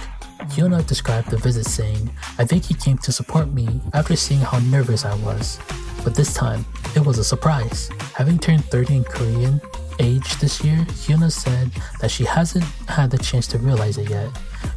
Hyuna 0.54 0.86
described 0.86 1.30
the 1.30 1.36
visit 1.36 1.66
saying, 1.66 2.10
I 2.38 2.44
think 2.44 2.64
he 2.64 2.74
came 2.74 2.98
to 2.98 3.10
support 3.10 3.52
me 3.52 3.80
after 3.92 4.14
seeing 4.14 4.40
how 4.40 4.60
nervous 4.60 5.04
I 5.04 5.16
was. 5.16 5.58
But 6.04 6.14
this 6.14 6.32
time, 6.32 6.64
it 6.94 7.04
was 7.04 7.18
a 7.18 7.24
surprise. 7.24 7.90
Having 8.14 8.38
turned 8.38 8.64
30 8.66 8.96
in 8.98 9.04
Korean, 9.04 9.60
age 10.00 10.36
this 10.38 10.62
year, 10.64 10.76
Hyuna 11.04 11.30
said 11.30 11.70
that 12.00 12.10
she 12.10 12.24
hasn't 12.24 12.64
had 12.88 13.10
the 13.10 13.18
chance 13.18 13.46
to 13.48 13.58
realize 13.58 13.98
it 13.98 14.10
yet. 14.10 14.30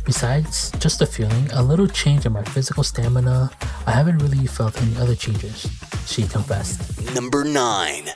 Besides 0.06 0.72
just 0.80 1.00
the 1.00 1.06
feeling, 1.06 1.50
a 1.54 1.62
little 1.62 1.88
change 1.88 2.26
in 2.26 2.34
my 2.34 2.44
physical 2.44 2.84
stamina, 2.84 3.52
I 3.86 3.92
haven't 3.92 4.20
really 4.20 4.48
felt 4.48 4.82
any 4.82 4.96
other 4.98 5.16
changes, 5.16 5.68
she 6.06 6.28
confessed. 6.28 7.14
Number 7.14 7.44
9 7.44 8.10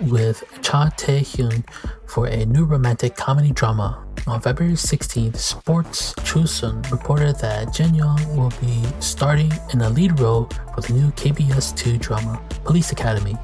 with 0.00 0.42
Cha 0.62 0.90
Tae 0.96 1.20
Hyun 1.20 1.64
for 2.06 2.26
a 2.26 2.44
new 2.44 2.64
romantic 2.64 3.16
comedy 3.16 3.52
drama. 3.52 4.04
On 4.26 4.40
February 4.40 4.74
16th, 4.74 5.36
Sports 5.36 6.14
Chosun 6.14 6.88
reported 6.90 7.38
that 7.40 7.72
Jin 7.72 7.94
Young 7.94 8.36
will 8.36 8.52
be 8.60 8.82
starting 9.00 9.50
in 9.72 9.80
a 9.80 9.90
lead 9.90 10.18
role 10.20 10.48
for 10.74 10.80
the 10.80 10.92
new 10.92 11.10
KBS 11.12 11.76
2 11.76 11.98
drama, 11.98 12.40
Police 12.64 12.92
Academy. 12.92 13.36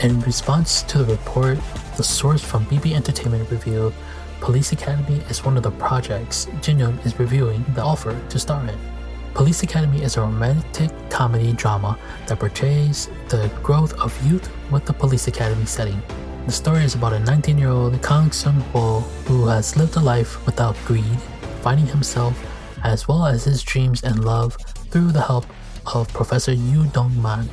In 0.00 0.20
response 0.20 0.82
to 0.82 0.98
the 0.98 1.12
report, 1.12 1.58
the 1.96 2.04
source 2.04 2.44
from 2.44 2.64
BH 2.66 2.94
Entertainment 2.94 3.50
revealed 3.50 3.94
Police 4.40 4.72
Academy 4.72 5.22
is 5.30 5.44
one 5.44 5.56
of 5.56 5.62
the 5.62 5.70
projects 5.72 6.46
Jin 6.60 6.78
Young 6.78 6.98
is 7.00 7.18
reviewing 7.18 7.64
the 7.74 7.82
offer 7.82 8.18
to 8.28 8.38
star 8.38 8.62
in. 8.66 8.93
Police 9.34 9.64
Academy 9.64 10.00
is 10.00 10.16
a 10.16 10.20
romantic 10.20 10.92
comedy 11.10 11.52
drama 11.54 11.98
that 12.28 12.38
portrays 12.38 13.10
the 13.28 13.50
growth 13.64 13.92
of 13.94 14.14
youth 14.24 14.48
with 14.70 14.84
the 14.84 14.92
police 14.92 15.26
academy 15.26 15.66
setting. 15.66 16.00
The 16.46 16.52
story 16.52 16.84
is 16.84 16.94
about 16.94 17.14
a 17.14 17.18
19 17.18 17.58
year 17.58 17.70
old 17.70 18.00
Kang 18.00 18.30
Sung 18.30 18.60
Ho 18.72 19.00
who 19.26 19.46
has 19.48 19.76
lived 19.76 19.96
a 19.96 20.00
life 20.00 20.46
without 20.46 20.76
greed, 20.84 21.18
finding 21.62 21.86
himself 21.86 22.38
as 22.84 23.08
well 23.08 23.26
as 23.26 23.42
his 23.42 23.60
dreams 23.64 24.04
and 24.04 24.24
love 24.24 24.56
through 24.90 25.10
the 25.10 25.22
help 25.22 25.46
of 25.92 26.06
Professor 26.12 26.52
Yu 26.52 26.86
Dong 26.86 27.20
Man 27.20 27.48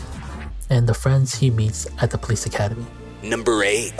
and 0.69 0.85
the 0.85 0.93
friends 0.93 1.33
he 1.33 1.49
meets 1.49 1.87
at 1.99 2.11
the 2.11 2.17
police 2.17 2.45
academy. 2.45 2.85
Number 3.23 3.63
8. 3.63 3.91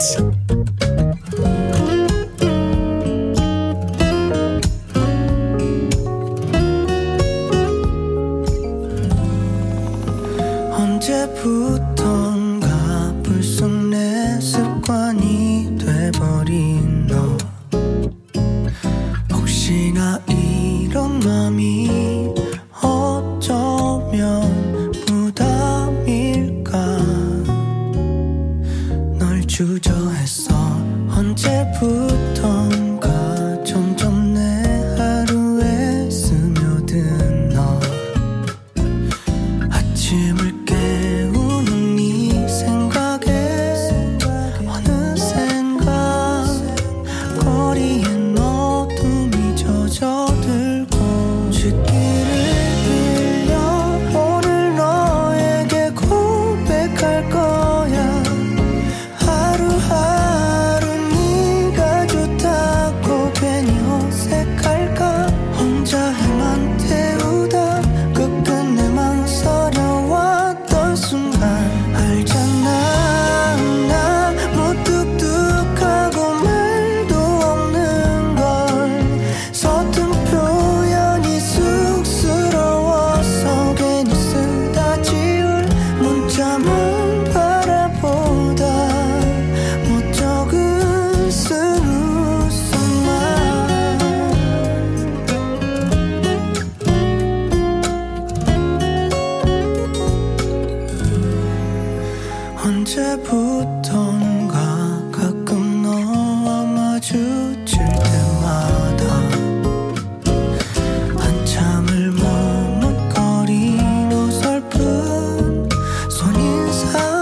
Oh. 116.84 117.21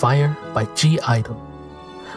Fire 0.00 0.34
by 0.54 0.64
(G)I-DLE. 0.74 1.36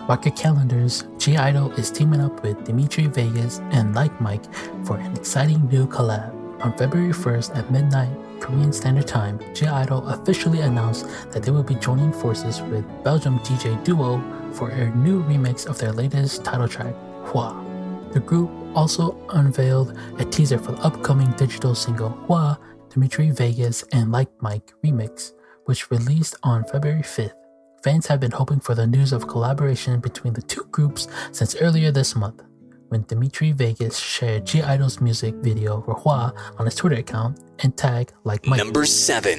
Mark 0.08 0.24
your 0.24 0.34
calendars. 0.36 1.04
(G)I-DLE 1.18 1.78
is 1.78 1.92
teaming 1.92 2.22
up 2.22 2.42
with 2.42 2.64
Dimitri 2.64 3.08
Vegas 3.08 3.60
and 3.72 3.94
Like 3.94 4.22
Mike 4.22 4.46
for 4.86 4.96
an 4.96 5.12
exciting 5.18 5.68
new 5.68 5.86
collab. 5.86 6.32
On 6.64 6.72
February 6.78 7.12
1st 7.12 7.58
at 7.58 7.70
midnight 7.72 8.16
Korean 8.40 8.72
Standard 8.72 9.06
Time, 9.06 9.38
(G)I-DLE 9.54 10.08
officially 10.08 10.62
announced 10.62 11.08
that 11.32 11.44
they 11.44 11.52
will 11.52 11.62
be 11.62 11.76
joining 11.76 12.14
forces 12.14 12.62
with 12.62 12.86
Belgium 13.04 13.38
DJ 13.40 13.76
Duo 13.84 14.24
for 14.54 14.70
a 14.70 14.90
new 14.96 15.22
remix 15.24 15.66
of 15.66 15.78
their 15.78 15.92
latest 15.92 16.46
title 16.46 16.70
track, 16.70 16.96
HWAA. 17.26 18.14
The 18.14 18.22
group 18.22 18.50
also 18.76 19.20
unveiled 19.32 20.00
a 20.20 20.24
teaser 20.24 20.58
for 20.58 20.72
the 20.72 20.82
upcoming 20.84 21.32
digital 21.32 21.76
single 21.76 22.12
HWAA, 22.30 22.58
Dimitri 22.90 23.32
Vegas 23.32 23.84
and 23.92 24.10
Like 24.10 24.32
Mike 24.40 24.72
remix, 24.86 25.34
which 25.66 25.92
released 25.92 26.38
on 26.44 26.64
February 26.64 27.04
5th. 27.04 27.43
Fans 27.84 28.08
have 28.08 28.22
been 28.22 28.32
hoping 28.32 28.62
for 28.62 28.74
the 28.74 28.88
news 28.88 29.12
of 29.12 29.28
collaboration 29.28 30.00
between 30.00 30.32
the 30.32 30.42
two 30.42 30.64
groups 30.72 31.10
since 31.34 31.54
earlier 31.58 31.92
this 31.92 32.16
month, 32.16 32.42
when 32.88 33.04
Dimitri 33.10 33.52
Vegas 33.52 33.98
shared 33.98 34.46
(G)I-DLE's 34.46 35.02
music 35.02 35.36
video 35.44 35.82
for 35.82 35.94
"HWAA" 35.94 36.32
on 36.60 36.66
his 36.66 36.76
Twitter 36.76 36.96
account 36.96 37.42
and 37.60 37.76
tagged 37.76 38.14
Like 38.24 38.48
Mike. 38.48 38.60
Number 38.64 38.86
7. 38.86 39.38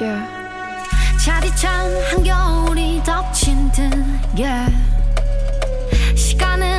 Yeah. 0.00 0.26
차디찬 1.24 1.68
한겨울이 2.10 3.02
덮친 3.04 3.70
듯 3.70 3.82
yeah. 4.36 4.68
시간은 6.16 6.77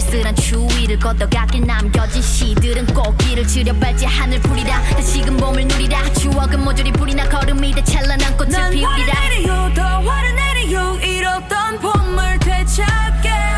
쓸쓸한 0.00 0.34
추위를 0.36 0.98
걷어가길 0.98 1.66
남겨진 1.66 2.22
시들은 2.22 2.86
꽃길을 2.86 3.46
지려밟지 3.46 4.06
하늘 4.06 4.40
풀이라. 4.40 4.82
다시금 4.82 5.36
봄을 5.36 5.66
누리라. 5.68 6.12
추억은 6.14 6.64
모조리 6.64 6.92
불이나 6.92 7.28
걸음이 7.28 7.72
돼 7.72 7.84
찬란한 7.84 8.36
꽃을 8.36 8.70
피우리라. 8.70 8.88
화를 8.88 9.06
내리요. 9.06 9.72
더 9.74 9.82
화를 9.82 10.34
내리요. 10.34 10.98
잃었던 11.02 11.80
봄을 11.80 12.38
되찾게 12.38 13.49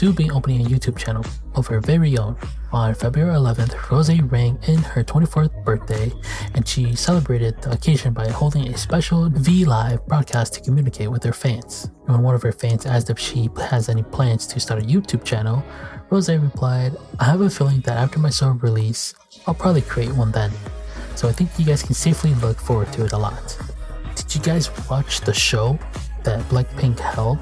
soon 0.00 0.12
be 0.12 0.30
opening 0.30 0.64
a 0.64 0.68
YouTube 0.70 0.96
channel 0.96 1.22
of 1.56 1.66
her 1.66 1.78
very 1.78 2.16
own. 2.16 2.34
On 2.72 2.94
February 2.94 3.34
11th, 3.34 3.90
Rose 3.90 4.18
rang 4.32 4.58
in 4.66 4.78
her 4.78 5.04
24th 5.04 5.62
birthday 5.62 6.10
and 6.54 6.66
she 6.66 6.96
celebrated 6.96 7.60
the 7.60 7.72
occasion 7.72 8.14
by 8.14 8.26
holding 8.28 8.66
a 8.68 8.78
special 8.78 9.28
V 9.28 9.66
Live 9.66 10.06
broadcast 10.06 10.54
to 10.54 10.62
communicate 10.62 11.10
with 11.10 11.22
her 11.22 11.34
fans. 11.34 11.90
When 12.06 12.22
one 12.22 12.34
of 12.34 12.40
her 12.40 12.50
fans 12.50 12.86
asked 12.86 13.10
if 13.10 13.18
she 13.18 13.50
has 13.68 13.90
any 13.90 14.02
plans 14.02 14.46
to 14.46 14.58
start 14.58 14.82
a 14.82 14.86
YouTube 14.86 15.22
channel, 15.22 15.62
Rose 16.08 16.30
replied, 16.30 16.96
I 17.18 17.24
have 17.24 17.42
a 17.42 17.50
feeling 17.50 17.82
that 17.82 17.98
after 17.98 18.18
my 18.18 18.30
solo 18.30 18.52
release, 18.52 19.12
I'll 19.46 19.52
probably 19.52 19.82
create 19.82 20.14
one 20.14 20.32
then. 20.32 20.50
So 21.14 21.28
I 21.28 21.32
think 21.32 21.50
you 21.58 21.66
guys 21.66 21.82
can 21.82 21.92
safely 21.92 22.32
look 22.36 22.58
forward 22.58 22.90
to 22.94 23.04
it 23.04 23.12
a 23.12 23.18
lot. 23.18 23.54
Did 24.14 24.34
you 24.34 24.40
guys 24.40 24.70
watch 24.88 25.20
the 25.20 25.34
show 25.34 25.78
that 26.24 26.40
Blackpink 26.48 26.98
held 26.98 27.38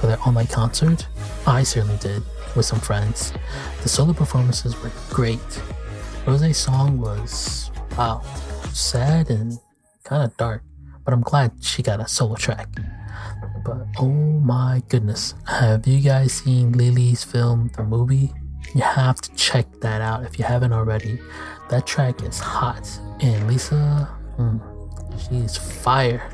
for 0.00 0.06
their 0.06 0.20
online 0.26 0.46
concert? 0.46 1.06
I 1.46 1.62
certainly 1.62 1.98
did, 1.98 2.22
with 2.56 2.64
some 2.64 2.80
friends. 2.80 3.32
The 3.82 3.88
solo 3.88 4.14
performances 4.14 4.80
were 4.82 4.90
great. 5.10 5.62
Rose's 6.26 6.56
song 6.56 6.98
was, 6.98 7.70
wow, 7.98 8.22
sad 8.72 9.30
and 9.30 9.58
kind 10.04 10.22
of 10.22 10.34
dark, 10.38 10.62
but 11.04 11.12
I'm 11.12 11.20
glad 11.20 11.52
she 11.60 11.82
got 11.82 12.00
a 12.00 12.08
solo 12.08 12.34
track. 12.36 12.68
But 13.64 13.86
oh 13.98 14.08
my 14.08 14.82
goodness, 14.88 15.34
have 15.46 15.86
you 15.86 16.00
guys 16.00 16.32
seen 16.32 16.72
LILI's 16.72 17.22
film, 17.24 17.70
the 17.76 17.84
movie? 17.84 18.32
You 18.74 18.82
have 18.82 19.20
to 19.20 19.34
check 19.34 19.66
that 19.80 20.00
out 20.00 20.24
if 20.24 20.38
you 20.38 20.44
haven't 20.44 20.72
already. 20.72 21.20
That 21.68 21.86
track 21.86 22.22
is 22.22 22.38
hot, 22.38 22.88
and 23.20 23.46
Lisa, 23.46 24.08
mm, 24.38 25.28
she 25.28 25.36
is 25.36 25.56
fire. 25.56 26.30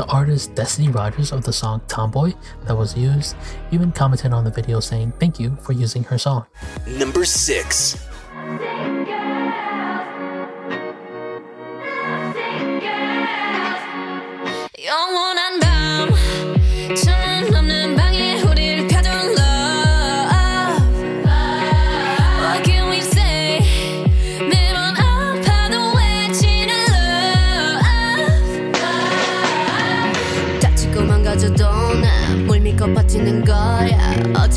The 0.00 0.06
artist 0.06 0.54
Destiny 0.54 0.88
Rogers 0.88 1.30
of 1.30 1.44
the 1.44 1.52
song 1.52 1.82
Tomboy 1.86 2.32
that 2.64 2.74
was 2.74 2.96
used 2.96 3.36
even 3.70 3.92
commented 3.92 4.32
on 4.32 4.44
the 4.44 4.50
video 4.50 4.80
saying 4.80 5.12
thank 5.20 5.38
you 5.38 5.54
for 5.56 5.74
using 5.74 6.04
her 6.04 6.16
song. 6.16 6.46
Number 6.86 7.26
6 7.26 8.08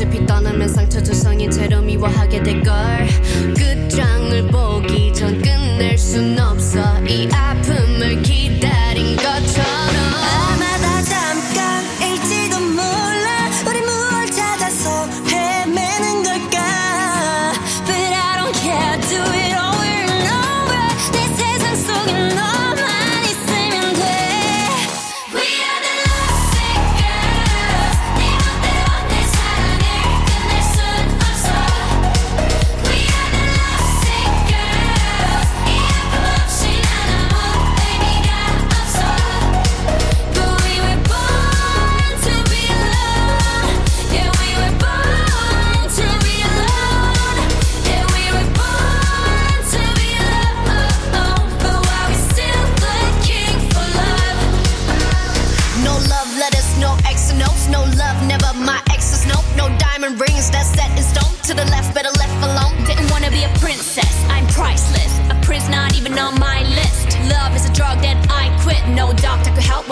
어차피 0.04 0.26
떠나면 0.26 0.68
상처 0.68 1.02
조성이 1.02 1.50
채로 1.50 1.80
미워하게 1.80 2.42
될걸 2.42 2.74
끝장을 3.56 4.46
보기 4.48 5.14
전 5.14 5.40
끝낼 5.40 5.96
순 5.96 6.38
없어 6.38 6.78
이 7.06 7.26
앞. 7.32 7.53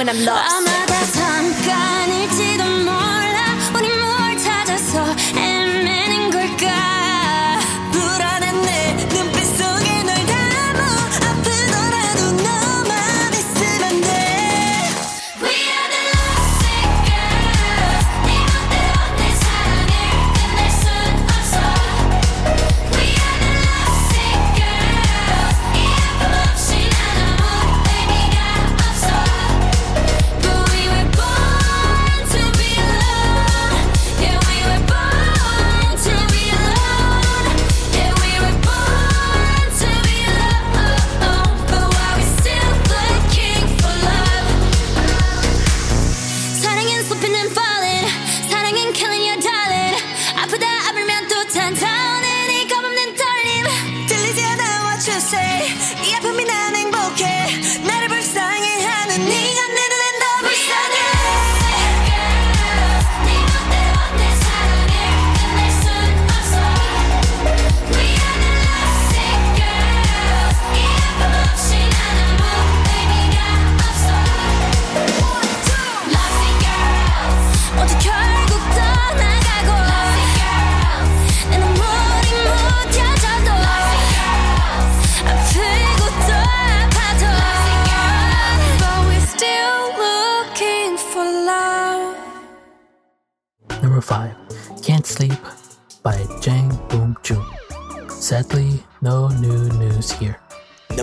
when 0.05 0.17
I'm 0.17 0.25
lost. 0.25 0.53
I'm 0.53 0.72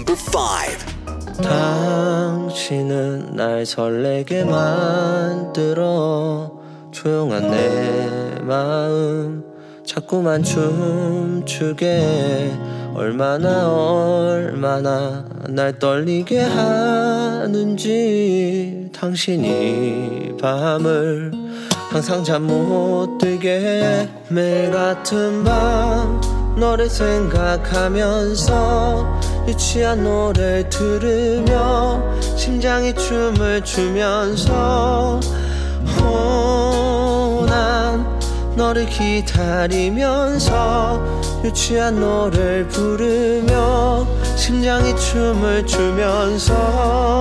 number 0.10 0.18
5 1.38 1.44
당신은 1.44 3.36
날 3.36 3.64
설레게 3.66 4.44
만들어 4.44 5.80
조용한 6.92 7.52
내 7.52 8.40
마음 8.42 9.44
자꾸만 9.86 10.42
춤추게 10.42 11.88
얼마나 12.96 13.70
얼마나 13.72 15.24
날 15.48 15.78
떨리게 15.78 16.42
하는지 16.42 17.70
당신이 18.92 20.38
밤을 20.42 21.32
항상 21.92 22.24
잠 22.24 22.42
못 22.44 23.20
들게 23.20 23.60
해 23.60 24.10
매일 24.30 24.72
같은 24.72 25.44
밤 25.44 26.39
너를 26.60 26.90
생각하면서 26.90 28.50
유치한 29.48 30.04
노래 30.04 30.68
들으며 30.70 32.04
심장이 32.36 32.94
춤을 32.94 33.64
추면서 33.64 35.22
호난 35.98 38.06
너를 38.56 38.86
기다리면서 38.88 40.52
유치한 41.46 41.98
노래를 42.00 42.68
부르며 42.68 44.06
심장이 44.36 44.96
춤을 44.98 45.66
추면서 45.66 47.20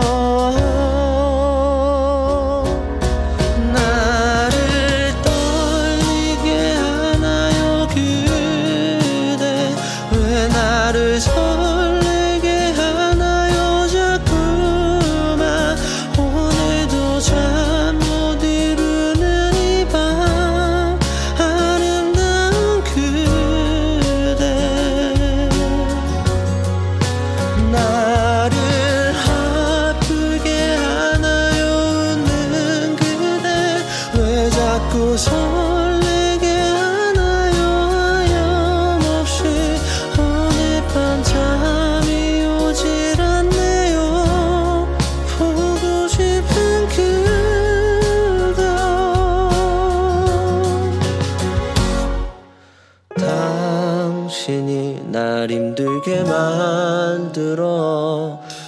잠들게 55.78 56.24
만들어. 56.24 57.60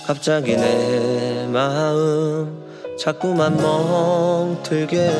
갑자기 0.07 0.57
내 0.57 1.45
마음 1.49 2.63
자꾸만 2.97 3.57
멍들게. 3.57 5.11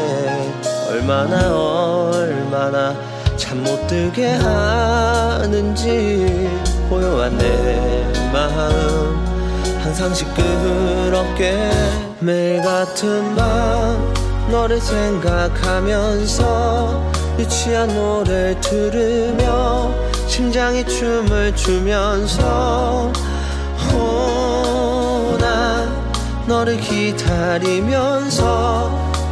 얼마나 0.89 1.53
얼마나 1.53 2.95
잠 3.37 3.59
못 3.65 3.89
들게 3.89 4.29
하는지 4.35 5.69
고요한 6.89 7.37
내 7.37 8.13
마음. 8.33 9.27
항상 9.83 10.15
시끄럽게 10.15 11.73
매일 12.21 12.63
같은 12.63 13.35
밤 13.35 14.15
너를 14.49 14.81
생각하면서 14.81 16.41
유치한 17.41 17.89
노래 17.89 18.55
들으며 18.61 20.10
심장이 20.31 20.87
춤을 20.87 21.55
추면서 21.57 23.13
오나 23.93 25.89
너를 26.47 26.79
기다리면서 26.79 28.41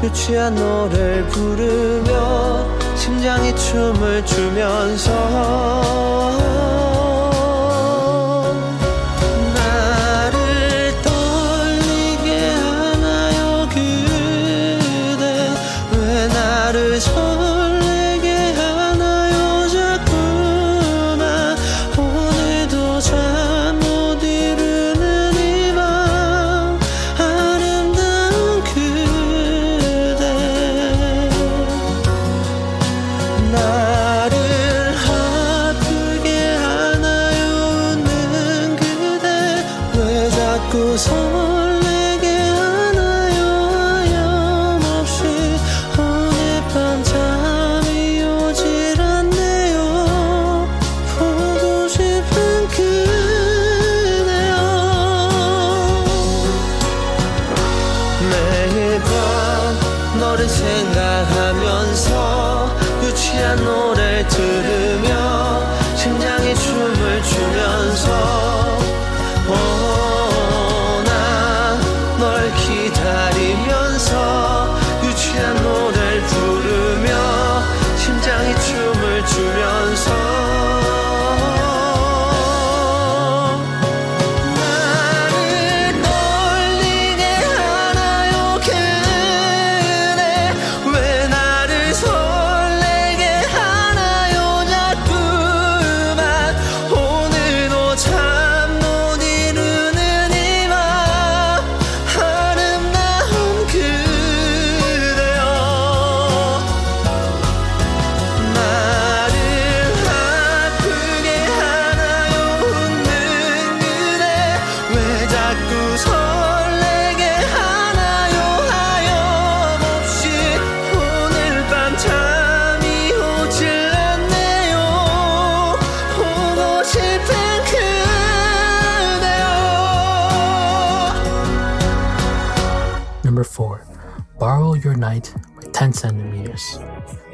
유치한 0.02 0.56
노래를 0.56 1.24
부르며 1.28 2.66
심장이 2.96 3.54
춤을 3.54 4.26
추면서 4.26 5.12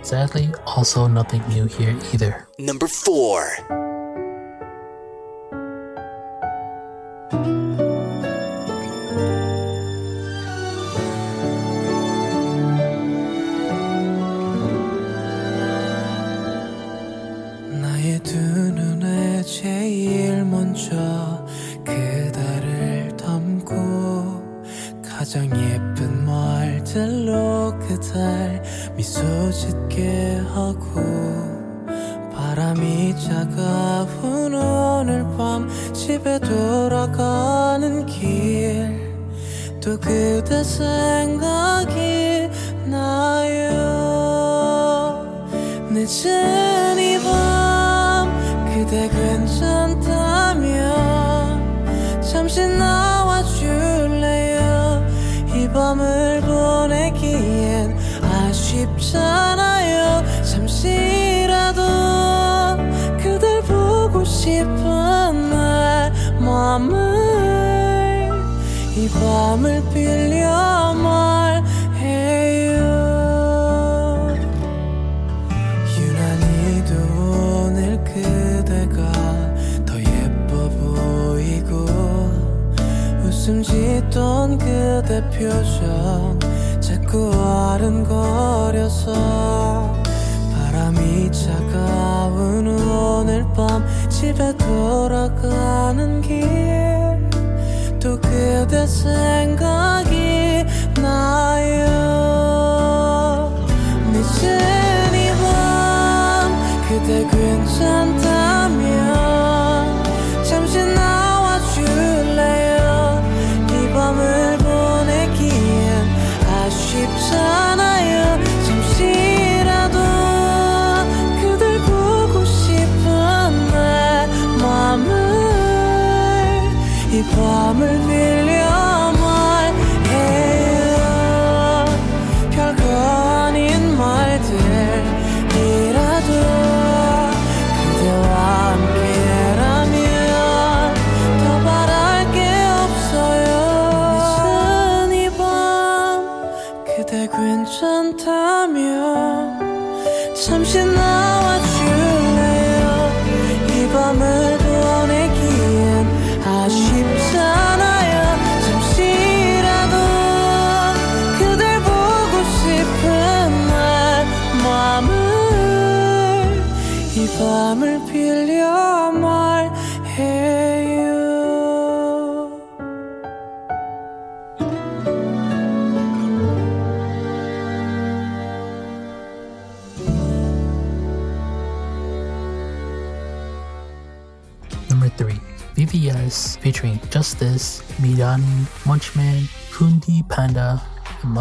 Sadly, 0.03 0.51
also 0.67 1.07
nothing 1.07 1.43
new 1.49 1.67
here 1.67 1.97
either. 2.13 2.47
Number 2.59 2.89
4 2.89 3.84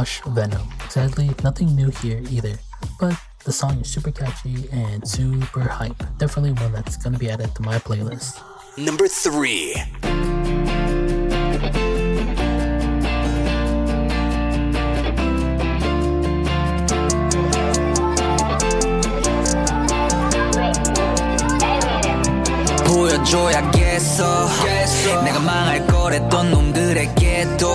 Mush 0.03 0.21
Venom. 0.27 0.67
Sadly, 0.89 1.31
nothing 1.43 1.75
new 1.75 1.91
here 2.03 2.23
either, 2.31 2.59
but 2.99 3.15
the 3.45 3.53
song 3.53 3.81
is 3.81 3.89
super 3.89 4.11
catchy 4.11 4.69
and 4.73 5.07
super 5.07 5.63
hype. 5.63 5.97
Definitely 6.19 6.53
one 6.53 6.73
that's 6.73 6.97
gonna 6.97 7.19
be 7.19 7.31
added 7.31 7.55
to 7.55 7.63
my 7.63 7.79
playlist. 7.79 8.43
Number 8.77 9.09
3. 9.09 9.75
보여줘야겠어 22.87 24.49
내가 25.25 25.41
망할 25.41 25.87
거랬던 25.87 26.51
놈들에게도 26.51 27.69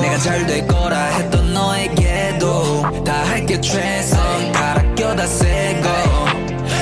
내가 0.00 0.18
잘 0.18 0.46
될 0.46 0.66
거라 0.66 0.96
했던 1.16 1.52
너에게도 1.52 3.04
다 3.04 3.12
할게 3.24 3.60
최선 3.60 4.52
갈아 4.52 4.82
껴다 4.94 5.26
새거 5.26 5.88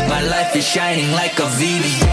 My 0.07 0.25
life 0.27 0.55
is 0.59 0.67
shining 0.67 1.11
like 1.13 1.39
a 1.43 1.47
VVS 1.47 2.08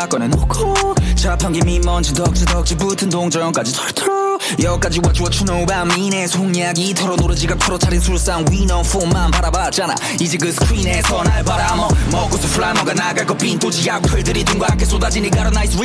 다 0.00 0.06
꺼내놓고. 0.06 0.94
자판기 1.14 1.60
미먼지 1.60 2.14
덕지 2.14 2.46
덕지 2.46 2.74
붙은 2.76 3.10
동전까지 3.10 3.72
털털 3.74 4.19
여기까지 4.62 5.00
you 5.00 5.24
what 5.24 5.36
you 5.38 5.44
know 5.46 5.62
about 5.62 5.88
me. 5.94 6.10
내 6.10 6.26
속약이 6.26 6.94
털어놓은 6.94 7.34
지갑 7.36 7.58
털어 7.58 7.78
차린 7.78 8.00
술상. 8.00 8.44
We 8.50 8.66
know 8.66 8.82
폰만 8.82 9.30
바라봤잖아. 9.30 9.94
이제 10.20 10.36
그 10.36 10.52
스크린에서 10.52 11.22
날 11.24 11.42
바라먹 11.42 11.92
먹고서 12.10 12.46
플라머가 12.48 12.92
나갈 12.94 13.24
거 13.26 13.34
빈도지 13.36 13.88
악플들이 13.90 14.44
등과 14.44 14.66
함께 14.70 14.84
쏟아지니 14.84 15.30
got 15.30 15.46
a 15.46 15.48
nice 15.48 15.76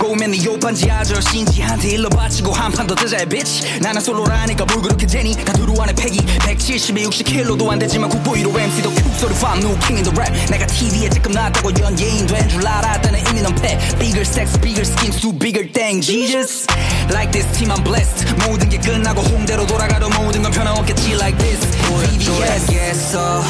꼬우면 0.00 0.30
네 0.32 0.44
요반지 0.44 0.90
아저씨인지한테 0.90 1.88
일러 1.90 2.08
바치고 2.10 2.52
한 2.52 2.72
판 2.72 2.86
더 2.86 2.94
뜨자 2.94 3.16
bitch. 3.24 3.80
나는 3.80 4.00
솔로라니까 4.00 4.64
뭘 4.66 4.82
그렇게 4.82 5.06
재니? 5.06 5.34
다 5.44 5.52
두루안에 5.54 5.94
패기. 5.94 6.18
170에 6.20 7.08
60킬로도 7.08 7.68
안 7.70 7.78
되지만 7.78 8.10
국보 8.10 8.32
1호 8.32 8.58
MC도 8.58 8.90
큐소리 8.90 9.34
farm 9.34 9.58
new 9.60 9.78
king 9.80 9.96
in 9.96 10.04
the 10.04 10.12
rap. 10.16 10.32
내가 10.50 10.66
TV에 10.66 11.08
지금 11.08 11.32
나왔다고 11.32 11.70
연예인 11.80 12.26
된 12.26 12.46
줄 12.48 12.66
알았다는 12.66 13.20
이미 13.30 13.40
넌 13.42 13.54
패. 13.56 13.78
Bigger 13.98 14.20
sex 14.22 14.60
bigger 14.60 14.84
schemes 14.84 15.20
do 15.20 15.32
bigger 15.32 15.66
thing 15.72 16.02
Jesus. 16.02 16.66
Like 17.10 17.32
this 17.32 17.46
team 17.56 17.70
I'm 17.70 17.82
blessed. 17.86 18.34
모든 18.46 18.68
게 18.68 18.78
끝나고 18.78 19.20
홍대로 19.22 19.66
돌아가도 19.66 20.08
모든 20.10 20.42
건 20.42 20.50
변함없겠지 20.52 21.12
like 21.12 21.38
this. 21.38 21.60
보여줘야겠어. 21.88 23.42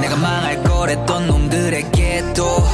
내가 0.00 0.16
망할 0.16 0.62
거랬던 0.62 1.26
놈들에게도 1.26 2.68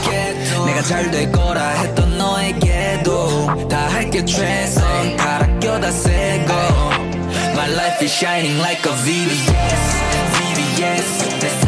내가 0.66 0.82
잘 0.82 1.11
될 1.11 1.30
거라 1.30 1.68
했던 1.70 2.16
너에게도 2.18 3.68
다 3.68 3.88
할게 3.88 4.24
최선. 4.24 5.16
갈아 5.16 5.47
껴다 5.61 5.90
새거. 5.90 6.55
My 7.55 7.70
life 7.72 8.03
is 8.05 8.12
shining 8.12 8.59
like 8.59 8.84
a 8.88 8.92
VVS 9.05 9.82
VVS 10.34 11.63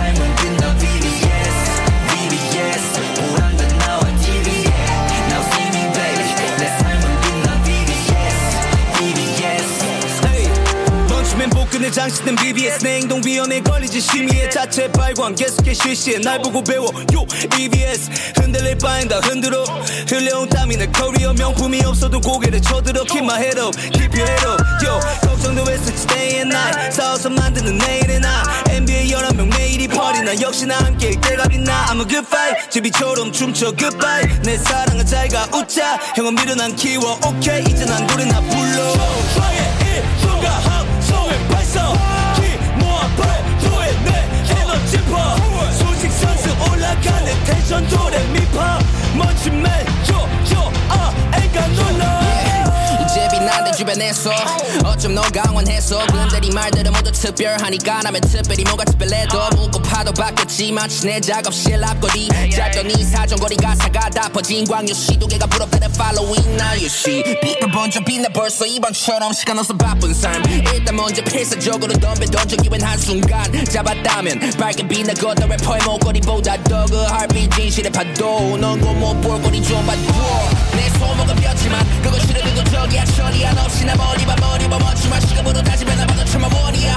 복근에 11.86 11.90
장식된 11.90 12.36
BBS 12.36 12.84
내 12.84 12.96
행동 12.96 13.20
비연에 13.20 13.60
걸리지 13.60 14.00
심의에. 14.00 14.48
자체 14.50 14.90
발광 14.90 15.34
계속해 15.34 15.72
실시해. 15.74 16.18
날 16.18 16.40
보고 16.40 16.62
배워. 16.62 16.86
요 17.14 17.26
EBS 17.58 18.10
흔들릴 18.36 18.76
바엔 18.78 19.08
다 19.08 19.20
흔들어. 19.22 19.64
흘려온 20.08 20.48
땀이 20.48 20.76
내 20.76 20.86
커리어. 20.86 21.32
명품이 21.34 21.82
없어도 21.84 22.20
고개를 22.20 22.60
쳐들어 22.60 23.04
Keep 23.04 23.24
my 23.24 23.38
head 23.40 23.60
up. 23.60 23.76
Keep 23.92 24.14
your 24.18 24.28
head 24.30 24.46
up. 24.46 24.62
Yo 24.84 25.00
걱정도 25.22 25.62
왜 25.64 25.76
쓰지 25.78 26.06
day 26.08 26.34
and 26.36 26.54
night. 26.54 26.92
싸워서 26.94 27.30
만드는 27.30 27.78
내일의 27.78 28.20
나. 28.20 28.42
NBA 28.68 29.10
11명 29.12 29.56
매일이 29.56 29.86
party 29.88 30.24
나. 30.24 30.40
역시나 30.40 30.78
함께 30.78 31.12
대가리 31.20 31.58
나. 31.58 31.86
I'm 31.86 32.00
a 32.00 32.08
good 32.08 32.26
fight 32.26 32.70
제비처럼 32.70 33.32
춤춰 33.32 33.72
goodbye. 33.76 34.26
내 34.42 34.58
사랑은 34.58 35.06
잘가 35.06 35.48
웃자. 35.54 35.98
형은 36.16 36.34
미련한 36.34 36.74
키워. 36.76 37.18
오케이 37.26 37.62
이제 37.62 37.84
난 37.84 38.06
노래 38.06 38.24
나 38.24 38.40
불러. 38.40 38.92
일종과 39.86 40.50
함성을 40.50 40.65
발사 41.48 41.92
기 42.34 42.56
모아 42.78 43.00
발도에 43.16 43.92
내 44.04 44.60
에너지 44.60 44.98
파 45.04 45.36
수직 45.72 46.10
선수 46.12 46.50
올라가는 46.70 47.44
텐션 47.44 47.86
도레미파. 47.88 48.78
멋진 49.16 49.62
맨요요 49.62 50.72
아 50.88 51.12
애가 51.34 51.66
놀라 51.68 52.15
주변에서 53.76 54.30
어쩜 54.84 55.14
너 55.14 55.20
강원해서 55.22 55.98
네 56.06 56.50
말들은 56.50 56.92
모두 56.92 57.12
특별하니까 57.12 58.00
남의 58.02 58.22
특별히 58.22 58.64
뭔가 58.64 58.84
특별해도 58.84 59.50
묻고 59.56 59.82
파도 59.82 60.12
바뀌었지만 60.12 60.88
내 61.04 61.20
작업실 61.20 61.84
앞거리 61.84 62.28
이 62.90 63.04
사정거리 63.04 63.56
가사가 63.56 64.08
다 64.10 64.28
퍼진 64.30 64.64
광유 64.66 64.94
시도개가 64.94 65.46
부럽다는 65.46 65.90
now 66.56 66.72
you 66.72 66.86
see. 66.86 67.22
빛을 67.40 67.70
번져 67.70 68.00
빛나 68.00 68.28
벌써 68.30 68.64
이번처럼 68.64 69.32
시간 69.32 69.58
없어 69.58 69.76
바쁜 69.76 70.14
삶. 70.14 70.42
일단 70.74 70.96
먼저 70.96 71.22
필사적으로 71.22 71.92
덤벼 71.92 72.26
던져 72.26 72.56
기분 72.56 72.80
한순간 72.82 73.64
잡았다면 73.66 74.40
밝게 74.58 74.88
빛나거든 74.88 75.48
래퍼의 75.48 75.82
목걸이보다 75.84 76.62
더그 76.64 76.96
heartbeat 76.96 77.50
진실의 77.56 77.92
파도. 77.92 78.56
넌고못 78.56 79.20
볼거리 79.20 79.62
좀 79.62 79.84
봐줘. 79.84 80.00
내 80.76 80.88
소목은 80.98 81.36
뼈지만 81.36 82.02
그거 82.02 82.18
싫어도 82.20 82.64
저기야 82.64 83.04
처리한 83.04 83.58
없이 83.66 83.84
나 83.84 83.94
머리봐 83.96 84.36
머리봐 84.36 84.78
멋지마. 84.78 85.18
시간으로 85.20 85.60
따지면 85.62 85.98
나봐도 85.98 86.24
참아 86.24 86.48
원이야. 86.48 86.96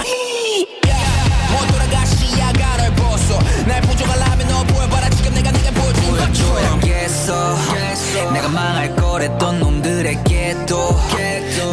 못 1.51 1.67
돌아가 1.71 2.05
시야가를 2.05 2.93
벗어. 2.95 3.39
날 3.67 3.81
부족하려면 3.81 4.47
너 4.47 4.63
보여봐라. 4.65 5.09
지금 5.09 5.33
내가 5.33 5.51
내가 5.51 5.71
보여준 5.71 6.03
보여줘야겠어 6.05 7.57
내가 8.33 8.47
망할 8.49 8.95
거랬던 8.95 9.59
놈들에게도 9.59 10.99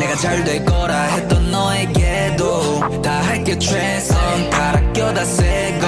내가 0.00 0.16
잘 0.16 0.44
될 0.44 0.64
거라 0.64 1.02
했던 1.02 1.50
너에게도 1.50 3.02
다 3.02 3.22
할게 3.22 3.58
최선. 3.58 4.48
갈아 4.50 4.80
껴 4.92 5.12
다 5.12 5.24
새거. 5.26 5.86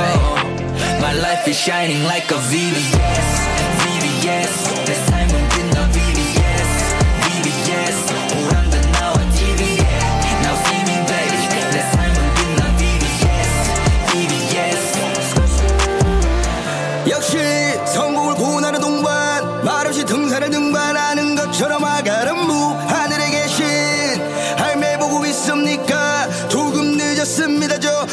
My 1.00 1.16
life 1.18 1.48
is 1.50 1.58
shining 1.58 2.04
like 2.04 2.30
a 2.30 2.38
VVS 2.38 3.48
VVS 3.78 5.17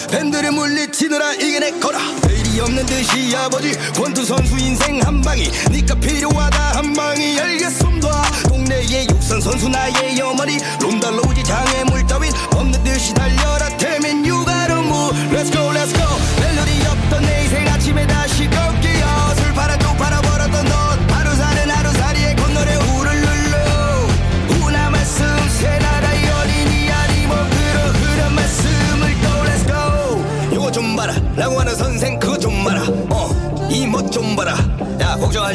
팬들을 0.10 0.52
물리치느라 0.52 1.34
이겨내 1.34 1.72
거라 1.80 2.00
내일이 2.28 2.60
없는 2.60 2.86
듯이 2.86 3.36
아버지 3.36 3.72
권투 3.94 4.24
선수 4.24 4.58
인생 4.58 5.02
한 5.02 5.22
방이. 5.22 5.50
니까 5.72 5.96
필요하다 5.96 6.78
한 6.78 6.94
방이 6.94 7.40
알겠습니다. 7.40 8.22
동네의 8.48 9.08
육선 9.10 9.42
선수 9.42 9.68
나의 9.70 10.20
어머니. 10.22 10.58
론달로우지 10.82 11.44
장애물 11.44 12.06
따윈. 12.08 12.32
없는 12.56 12.84
듯이 12.84 13.14
달려라 13.14 13.68
태 13.78 13.95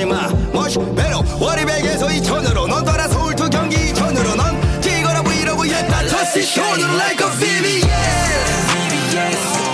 임마. 0.01 0.29
멋이 0.53 0.75
배로 0.95 1.23
월이백에서 1.39 2.11
이천으로 2.11 2.67
넌 2.67 2.85
따라 2.85 3.07
서울 3.09 3.35
투 3.35 3.49
경기 3.51 3.91
이천으로 3.91 4.35
넌 4.35 4.81
뛰거나 4.81 5.23
브이로그 5.23 5.69
옛날 5.69 6.07
터시 6.07 6.43
쇼는 6.43 6.95
like 6.97 7.27
a 7.27 7.31
VBS 7.39 8.31
VBS 8.79 9.71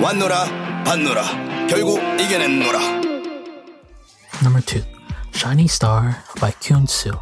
왔노라 0.00 0.44
반노라. 0.84 1.22
결국 1.68 1.98
이겨낸노라. 1.98 2.78
Number 4.40 4.62
2 4.64 4.84
Shining 5.34 5.68
Star 5.68 6.14
by 6.40 6.52
Kyun 6.60 6.84
Soo. 6.84 7.18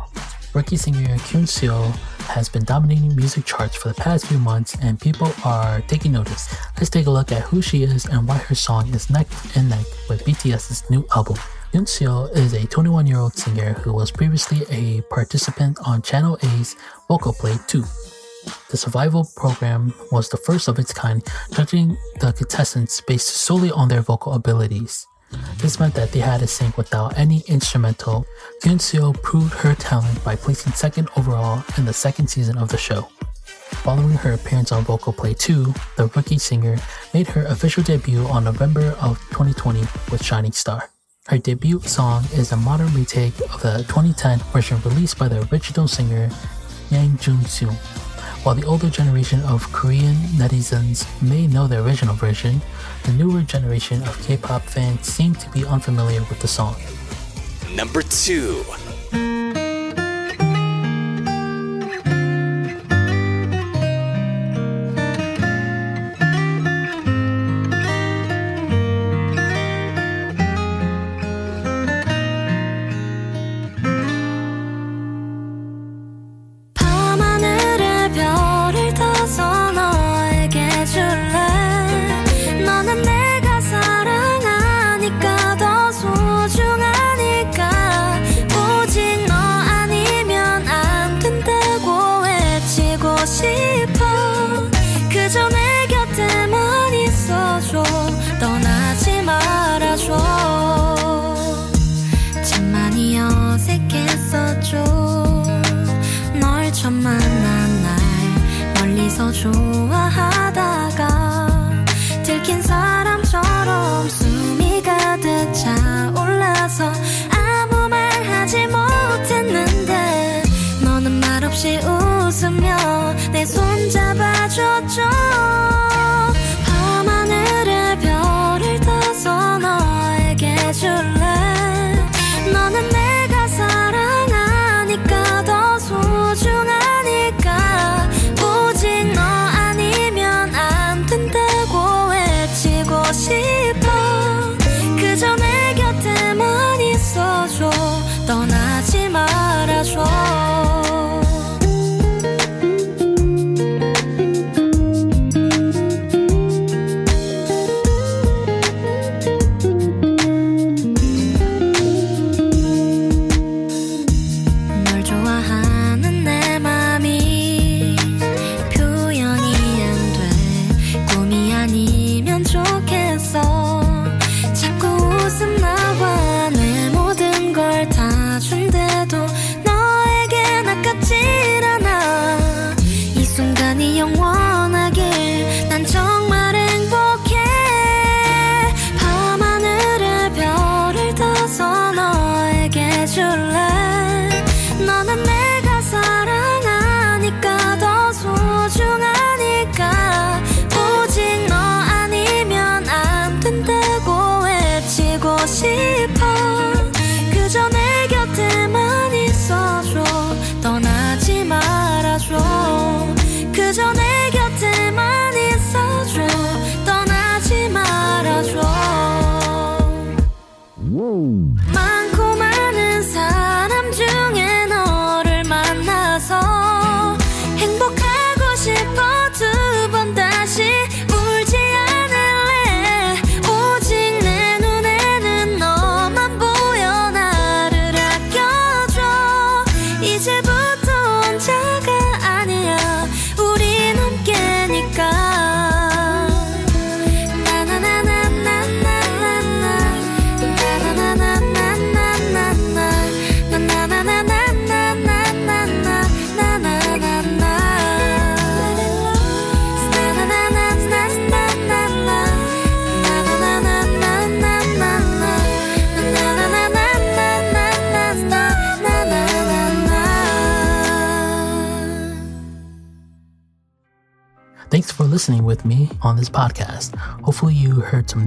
Rookie 0.55 0.76
singer 0.76 1.16
Kyun 1.26 1.48
Seo 1.50 1.90
has 2.26 2.48
been 2.48 2.62
dominating 2.62 3.16
music 3.16 3.44
charts 3.44 3.74
for 3.74 3.88
the 3.88 3.94
past 3.94 4.26
few 4.26 4.38
months 4.38 4.76
and 4.80 5.00
people 5.00 5.32
are 5.44 5.80
taking 5.88 6.12
notice. 6.12 6.55
Let's 6.76 6.90
take 6.90 7.07
a 7.07 7.11
look 7.11 7.32
at 7.32 7.42
who 7.42 7.61
she 7.61 7.82
is 7.82 8.07
and 8.07 8.28
why 8.28 8.38
her 8.38 8.55
song 8.55 8.94
is 8.94 9.11
neck 9.11 9.26
and 9.57 9.68
neck 9.68 9.84
with 10.09 10.24
BTS's 10.24 10.88
new 10.90 11.05
album. 11.16 11.36
Kyun 11.72 11.86
Seo 11.86 12.30
is 12.36 12.52
a 12.52 12.68
21 12.68 13.05
year 13.05 13.18
old 13.18 13.34
singer 13.34 13.72
who 13.72 13.92
was 13.92 14.12
previously 14.12 14.62
a 14.70 15.02
participant 15.11 15.76
on 15.84 16.02
Channel 16.02 16.38
A's 16.42 16.76
Vocal 17.09 17.32
Play 17.32 17.57
2. 17.66 17.82
The 18.70 18.76
survival 18.76 19.28
program 19.34 19.92
was 20.12 20.28
the 20.28 20.36
first 20.36 20.68
of 20.68 20.78
its 20.78 20.92
kind, 20.92 21.20
judging 21.52 21.96
the 22.20 22.32
contestants 22.32 23.00
based 23.00 23.28
solely 23.28 23.72
on 23.72 23.88
their 23.88 24.02
vocal 24.02 24.34
abilities. 24.34 25.09
This 25.59 25.80
meant 25.80 25.95
that 25.95 26.12
they 26.12 26.20
had 26.20 26.41
to 26.41 26.47
sing 26.47 26.72
without 26.76 27.18
any 27.18 27.43
instrumental. 27.47 28.26
Kyun 28.62 28.78
Seo 28.78 29.14
proved 29.22 29.55
her 29.55 29.74
talent 29.74 30.22
by 30.24 30.37
placing 30.37 30.72
second 30.72 31.09
overall 31.16 31.62
in 31.78 31.85
the 31.85 31.93
second 31.93 32.28
season 32.28 32.59
of 32.59 32.68
the 32.68 32.78
show. 32.78 33.09
Following 33.85 34.14
her 34.14 34.32
appearance 34.32 34.72
on 34.72 34.85
Vocal 34.85 35.12
Play 35.12 35.35
2, 35.35 35.74
the 35.97 36.07
rookie 36.14 36.39
singer 36.39 36.78
made 37.12 37.26
her 37.28 37.45
official 37.47 37.82
debut 37.82 38.24
on 38.26 38.45
November 38.45 38.97
of 39.01 39.18
2020 39.30 39.80
with 40.11 40.24
Shining 40.24 40.53
Star. 40.53 40.91
Her 41.26 41.39
debut 41.39 41.80
song 41.80 42.24
is 42.35 42.53
a 42.53 42.57
modern 42.57 42.93
retake 42.95 43.39
of 43.41 43.62
the 43.62 43.85
2010 43.89 44.39
version 44.53 44.80
released 44.85 45.18
by 45.18 45.28
the 45.28 45.47
original 45.53 45.89
singer 45.89 46.30
Yang 46.91 47.16
Jun-soo. 47.18 47.70
While 48.45 48.55
the 48.55 48.66
older 48.66 48.91
generation 48.91 49.41
of 49.43 49.64
Korean 49.72 50.16
netizens 50.37 51.09
may 51.22 51.47
know 51.47 51.66
the 51.66 51.82
original 51.82 52.14
version, 52.14 52.61
the 53.05 53.12
newer 53.12 53.42
generation 53.42 54.02
of 54.02 54.20
K 54.22 54.36
pop 54.36 54.62
fans 54.62 55.07
seem 55.07 55.34
to 55.34 55.48
be 55.50 55.64
unfamiliar 55.64 56.20
with 56.28 56.40
the 56.40 56.48
song. 56.48 56.76
Number 57.74 58.02
2 58.02 59.63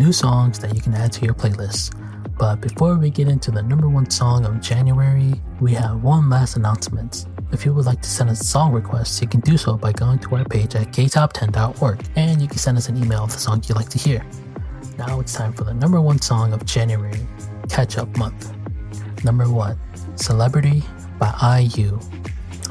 new 0.07 0.13
songs 0.13 0.57
that 0.57 0.73
you 0.73 0.79
can 0.79 0.93
add 0.93 1.11
to 1.11 1.25
your 1.25 1.33
playlist. 1.33 1.93
But 2.37 2.61
before 2.61 2.95
we 2.95 3.09
get 3.09 3.27
into 3.27 3.51
the 3.51 3.61
number 3.61 3.89
one 3.89 4.09
song 4.09 4.45
of 4.45 4.61
January, 4.61 5.33
we 5.59 5.73
have 5.73 6.01
one 6.01 6.29
last 6.29 6.55
announcement. 6.55 7.25
If 7.51 7.65
you 7.65 7.73
would 7.73 7.85
like 7.85 8.01
to 8.01 8.09
send 8.09 8.29
us 8.29 8.47
song 8.47 8.71
requests, 8.71 9.21
you 9.21 9.27
can 9.27 9.41
do 9.41 9.57
so 9.57 9.75
by 9.75 9.91
going 9.91 10.19
to 10.19 10.35
our 10.37 10.45
page 10.45 10.75
at 10.75 10.93
ktop10.org 10.93 12.05
and 12.15 12.41
you 12.41 12.47
can 12.47 12.57
send 12.57 12.77
us 12.77 12.87
an 12.87 12.95
email 12.95 13.25
of 13.25 13.33
the 13.33 13.37
song 13.37 13.61
you'd 13.67 13.75
like 13.75 13.89
to 13.89 13.97
hear. 13.97 14.25
Now 14.97 15.19
it's 15.19 15.33
time 15.33 15.51
for 15.51 15.65
the 15.65 15.73
number 15.73 15.99
one 15.99 16.21
song 16.21 16.53
of 16.53 16.65
January, 16.65 17.27
Catch 17.67 17.97
Up 17.97 18.15
Month. 18.15 18.53
Number 19.25 19.49
one, 19.49 19.77
Celebrity 20.15 20.83
by 21.19 21.59
IU. 21.59 21.99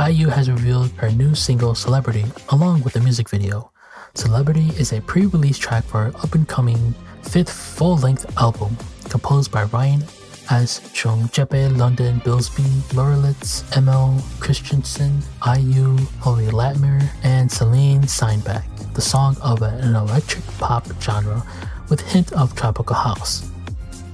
IU 0.01 0.28
has 0.28 0.51
revealed 0.51 0.91
her 0.93 1.11
new 1.11 1.34
single 1.34 1.74
Celebrity 1.74 2.24
along 2.49 2.82
with 2.82 2.95
the 2.95 3.01
music 3.01 3.28
video. 3.28 3.70
Celebrity 4.14 4.68
is 4.78 4.95
a 4.95 5.03
pre 5.03 5.26
release 5.26 5.59
track 5.59 5.84
for 5.84 6.07
up 6.22 6.34
and 6.34 6.49
coming 6.49 6.95
fifth 7.29 7.51
full 7.53 7.97
length 7.99 8.27
album, 8.39 8.77
composed 9.09 9.51
by 9.51 9.64
Ryan 9.64 10.03
as 10.51 10.81
Chongjepe, 10.95 11.77
London, 11.77 12.20
Bilsby, 12.24 12.62
Laurelitz, 12.95 13.62
ML, 13.72 14.22
Christiansen, 14.41 15.20
IU, 15.45 15.97
Holly 16.20 16.51
Latimer, 16.51 17.01
and 17.24 17.51
Celine 17.51 18.03
Steinbeck, 18.03 18.64
the 18.95 19.01
song 19.01 19.37
of 19.43 19.62
an 19.62 19.95
electric 19.95 20.47
pop 20.59 20.87
genre 21.01 21.43
with 21.89 22.01
hint 22.01 22.33
of 22.33 22.55
tropical 22.55 22.97
house. 22.97 23.51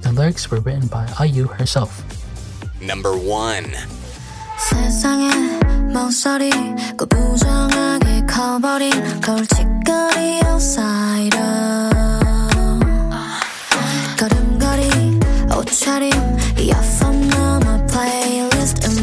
The 0.01 0.11
lyrics 0.11 0.49
were 0.49 0.59
written 0.59 0.87
by 0.87 1.07
IU 1.19 1.47
herself. 1.47 2.03
Number 2.81 3.15
1 3.15 3.75
세상에 4.57 5.29
모서리 5.93 6.49
그 6.97 7.05
부정하게 7.05 8.25
커버린 8.25 8.91
outsider 10.49 12.22
Shutting 15.73 16.13
in. 16.13 16.67
You're 16.67 16.75
from 16.75 17.27
my 17.29 17.81
playlist. 17.87 19.02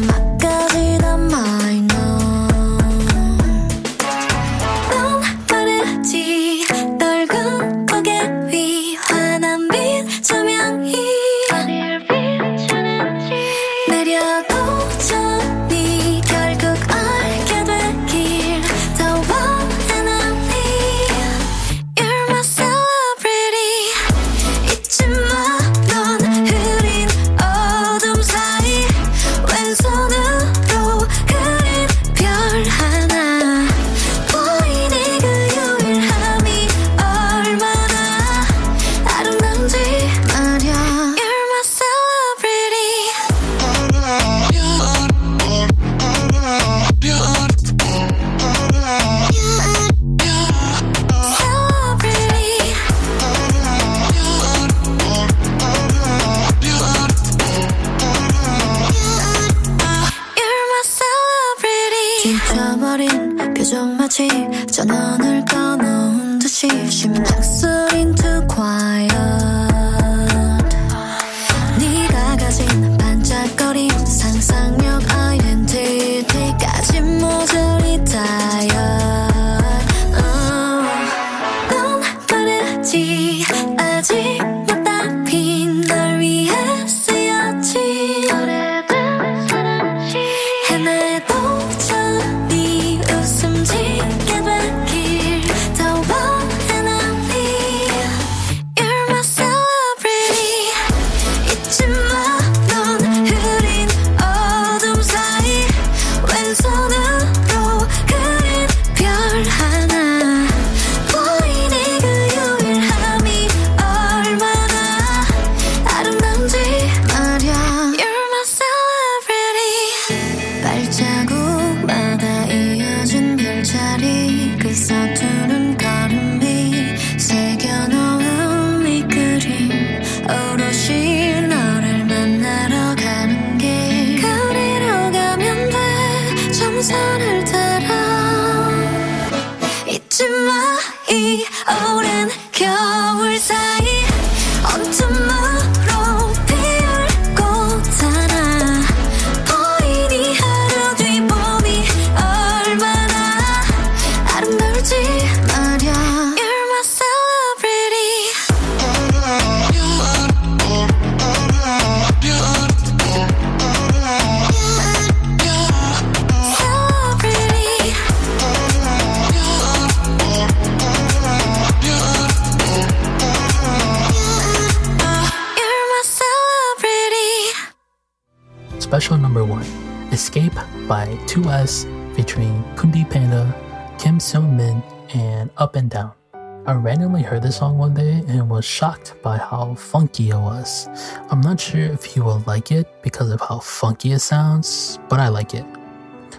This 187.51 187.57
song 187.57 187.77
one 187.77 187.93
day 187.93 188.23
and 188.29 188.49
was 188.49 188.63
shocked 188.63 189.13
by 189.21 189.37
how 189.37 189.75
funky 189.75 190.29
it 190.29 190.37
was. 190.37 190.87
I'm 191.29 191.41
not 191.41 191.59
sure 191.59 191.81
if 191.81 192.15
you 192.15 192.23
will 192.23 192.41
like 192.47 192.71
it 192.71 192.87
because 193.03 193.29
of 193.29 193.41
how 193.41 193.59
funky 193.59 194.13
it 194.13 194.19
sounds, 194.19 194.99
but 195.09 195.19
I 195.19 195.27
like 195.27 195.53
it. 195.53 195.65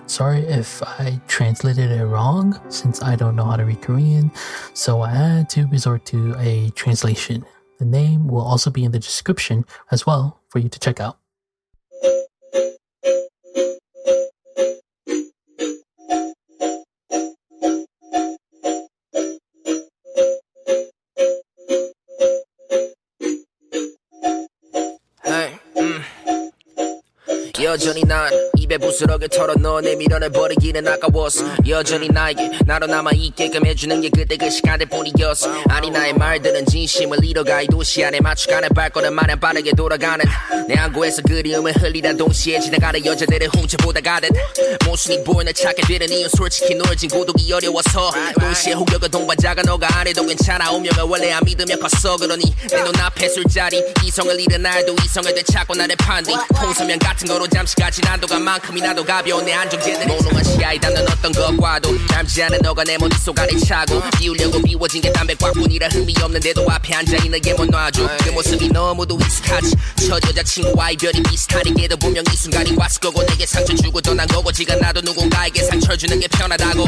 Sorry 0.06 0.40
if 0.40 0.82
I 0.82 1.20
translated 1.28 1.90
it 1.90 2.06
wrong 2.06 2.58
since 2.70 3.02
I 3.02 3.14
don't 3.14 3.36
know 3.36 3.44
how 3.44 3.56
to 3.56 3.64
read 3.66 3.82
Korean, 3.82 4.32
so 4.72 5.02
I 5.02 5.10
had 5.10 5.50
to 5.50 5.66
resort 5.66 6.06
to 6.06 6.34
a 6.38 6.70
translation. 6.70 7.44
The 7.78 7.84
name 7.84 8.26
will 8.26 8.40
also 8.40 8.70
be 8.70 8.84
in 8.84 8.92
the 8.92 8.98
description 8.98 9.66
as 9.90 10.06
well 10.06 10.40
for 10.48 10.60
you 10.60 10.70
to 10.70 10.80
check 10.80 10.98
out. 10.98 11.18
Johnny 27.76 28.04
9. 28.04 28.51
입에 28.62 28.78
부스러기 28.78 29.28
털어넣어 29.28 29.80
내 29.80 29.96
미련을 29.96 30.30
버리기는 30.30 30.86
아까웠어 30.86 31.44
여전히 31.68 32.08
나에게 32.08 32.48
나로 32.64 32.86
남아있게끔 32.86 33.66
해주는 33.66 34.00
게 34.00 34.08
그때 34.08 34.36
그 34.36 34.48
시간들 34.50 34.86
뿐이었어. 34.86 35.52
아니 35.68 35.90
나의 35.90 36.12
말들은 36.14 36.66
진심을 36.66 37.24
잃어가 37.24 37.62
이 37.62 37.66
도시 37.66 38.04
안에 38.04 38.20
맞춰가는 38.20 38.68
발걸음 38.68 39.14
마냥 39.14 39.40
빠르게 39.40 39.72
돌아가는 39.72 40.24
내 40.68 40.76
안구에서 40.76 41.22
그리움을 41.22 41.72
흘리다 41.72 42.14
동시에 42.14 42.60
지나가는 42.60 43.04
여자들을 43.04 43.48
훔쳐보다가는 43.48 44.30
모순이 44.86 45.24
보이는 45.24 45.52
찾게 45.52 45.82
되는 45.82 46.08
이유. 46.16 46.28
솔직히 46.36 46.74
놀진 46.76 47.10
고독이 47.10 47.52
어려워서 47.52 48.12
동시에 48.38 48.74
혹여가 48.74 49.08
동반자가 49.08 49.62
너가 49.62 49.88
안 49.98 50.06
해도 50.06 50.24
괜찮아. 50.24 50.70
운명을 50.70 51.02
원래 51.10 51.32
안 51.32 51.42
믿으며 51.44 51.76
컸어. 51.78 52.16
그러니 52.16 52.44
내 52.70 52.82
눈앞에 52.82 53.28
술자리 53.28 53.82
이성을 54.04 54.40
잃은 54.40 54.62
날도 54.62 54.94
이성을 55.04 55.34
되찾고 55.34 55.74
나를 55.74 55.96
판뒤 55.96 56.32
홍서면 56.32 57.00
같은 57.00 57.26
거로 57.26 57.48
잠시까지. 57.48 58.02
난도가 58.02 58.38
만큼이나도 58.52 59.02
가벼운 59.04 59.46
내 59.46 59.54
안정제들. 59.54 60.06
몽롱한 60.06 60.44
시야에 60.44 60.78
닿는 60.78 61.08
어떤 61.08 61.32
것과도 61.32 61.96
닮지 62.06 62.42
않은 62.42 62.58
너가 62.62 62.84
내 62.84 62.98
머릿속 62.98 63.38
안에 63.38 63.56
차고 63.58 64.02
비우려고 64.18 64.60
비워진 64.60 65.00
게 65.00 65.10
담배꽉뿐이라 65.10 65.88
의미 65.94 66.14
없는데도 66.20 66.70
앞에 66.70 66.94
앉아있는 66.94 67.30
내게 67.30 67.54
못 67.54 67.64
놔줘. 67.70 68.06
그 68.18 68.30
모습이 68.30 68.68
너무도 68.68 69.18
익숙하지. 69.18 69.74
첫 70.06 70.22
여자친구와의 70.28 70.96
별이 70.98 71.22
비슷하니게도 71.22 71.96
분명 71.96 72.22
이 72.30 72.36
순간이 72.36 72.74
왔을 72.76 73.00
거고 73.00 73.24
내게 73.24 73.46
상처 73.46 73.74
주고 73.74 74.02
떠난 74.02 74.26
거고 74.26 74.52
지금 74.52 74.78
나도 74.78 75.00
누군가에게 75.00 75.62
상처 75.62 75.96
주는 75.96 76.20
게 76.20 76.28
편하다고. 76.28 76.84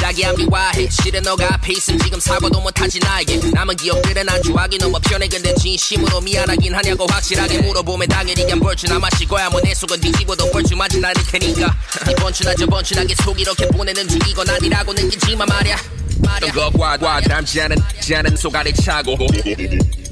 자기야 0.00 0.32
미화해. 0.32 0.88
실은 0.90 1.22
너가 1.22 1.54
앞에 1.54 1.74
있음 1.74 1.96
지금 2.00 2.18
사고도 2.18 2.60
못하지 2.60 2.98
나에게. 2.98 3.38
남은 3.52 3.76
기억들은 3.76 4.28
안주하기 4.28 4.78
너무 4.78 4.98
편해. 5.00 5.28
근데 5.28 5.54
진심으로 5.54 6.22
미안하긴 6.22 6.74
하냐고 6.74 7.06
확실하게 7.06 7.58
물어보면 7.58 8.08
당연히 8.08 8.42
그냥 8.42 8.58
벌주나 8.58 8.98
마실 8.98 9.28
거야. 9.28 9.48
뭐내 9.48 9.72
속은 9.74 10.00
뒤집어도 10.00 10.50
벌주 10.50 10.74
맞진 10.74 11.03
않을 11.04 11.22
테니까. 11.26 11.74
이번 12.10 12.32
주나 12.32 12.54
저번 12.54 12.82
주나게 12.84 13.14
속 13.22 13.38
이렇게 13.40 13.66
보내는 13.68 14.08
중이건 14.08 14.48
아니라고 14.48 14.92
느끼지만 14.92 15.46
말야 15.48 15.76
어떤 16.24 16.50
것과 16.50 16.96
과 16.96 17.20
닮지 17.20 17.60
않은 17.60 17.76
지 18.00 18.14
않은 18.14 18.36
속 18.36 18.54
안에 18.54 18.72
차고. 18.72 19.16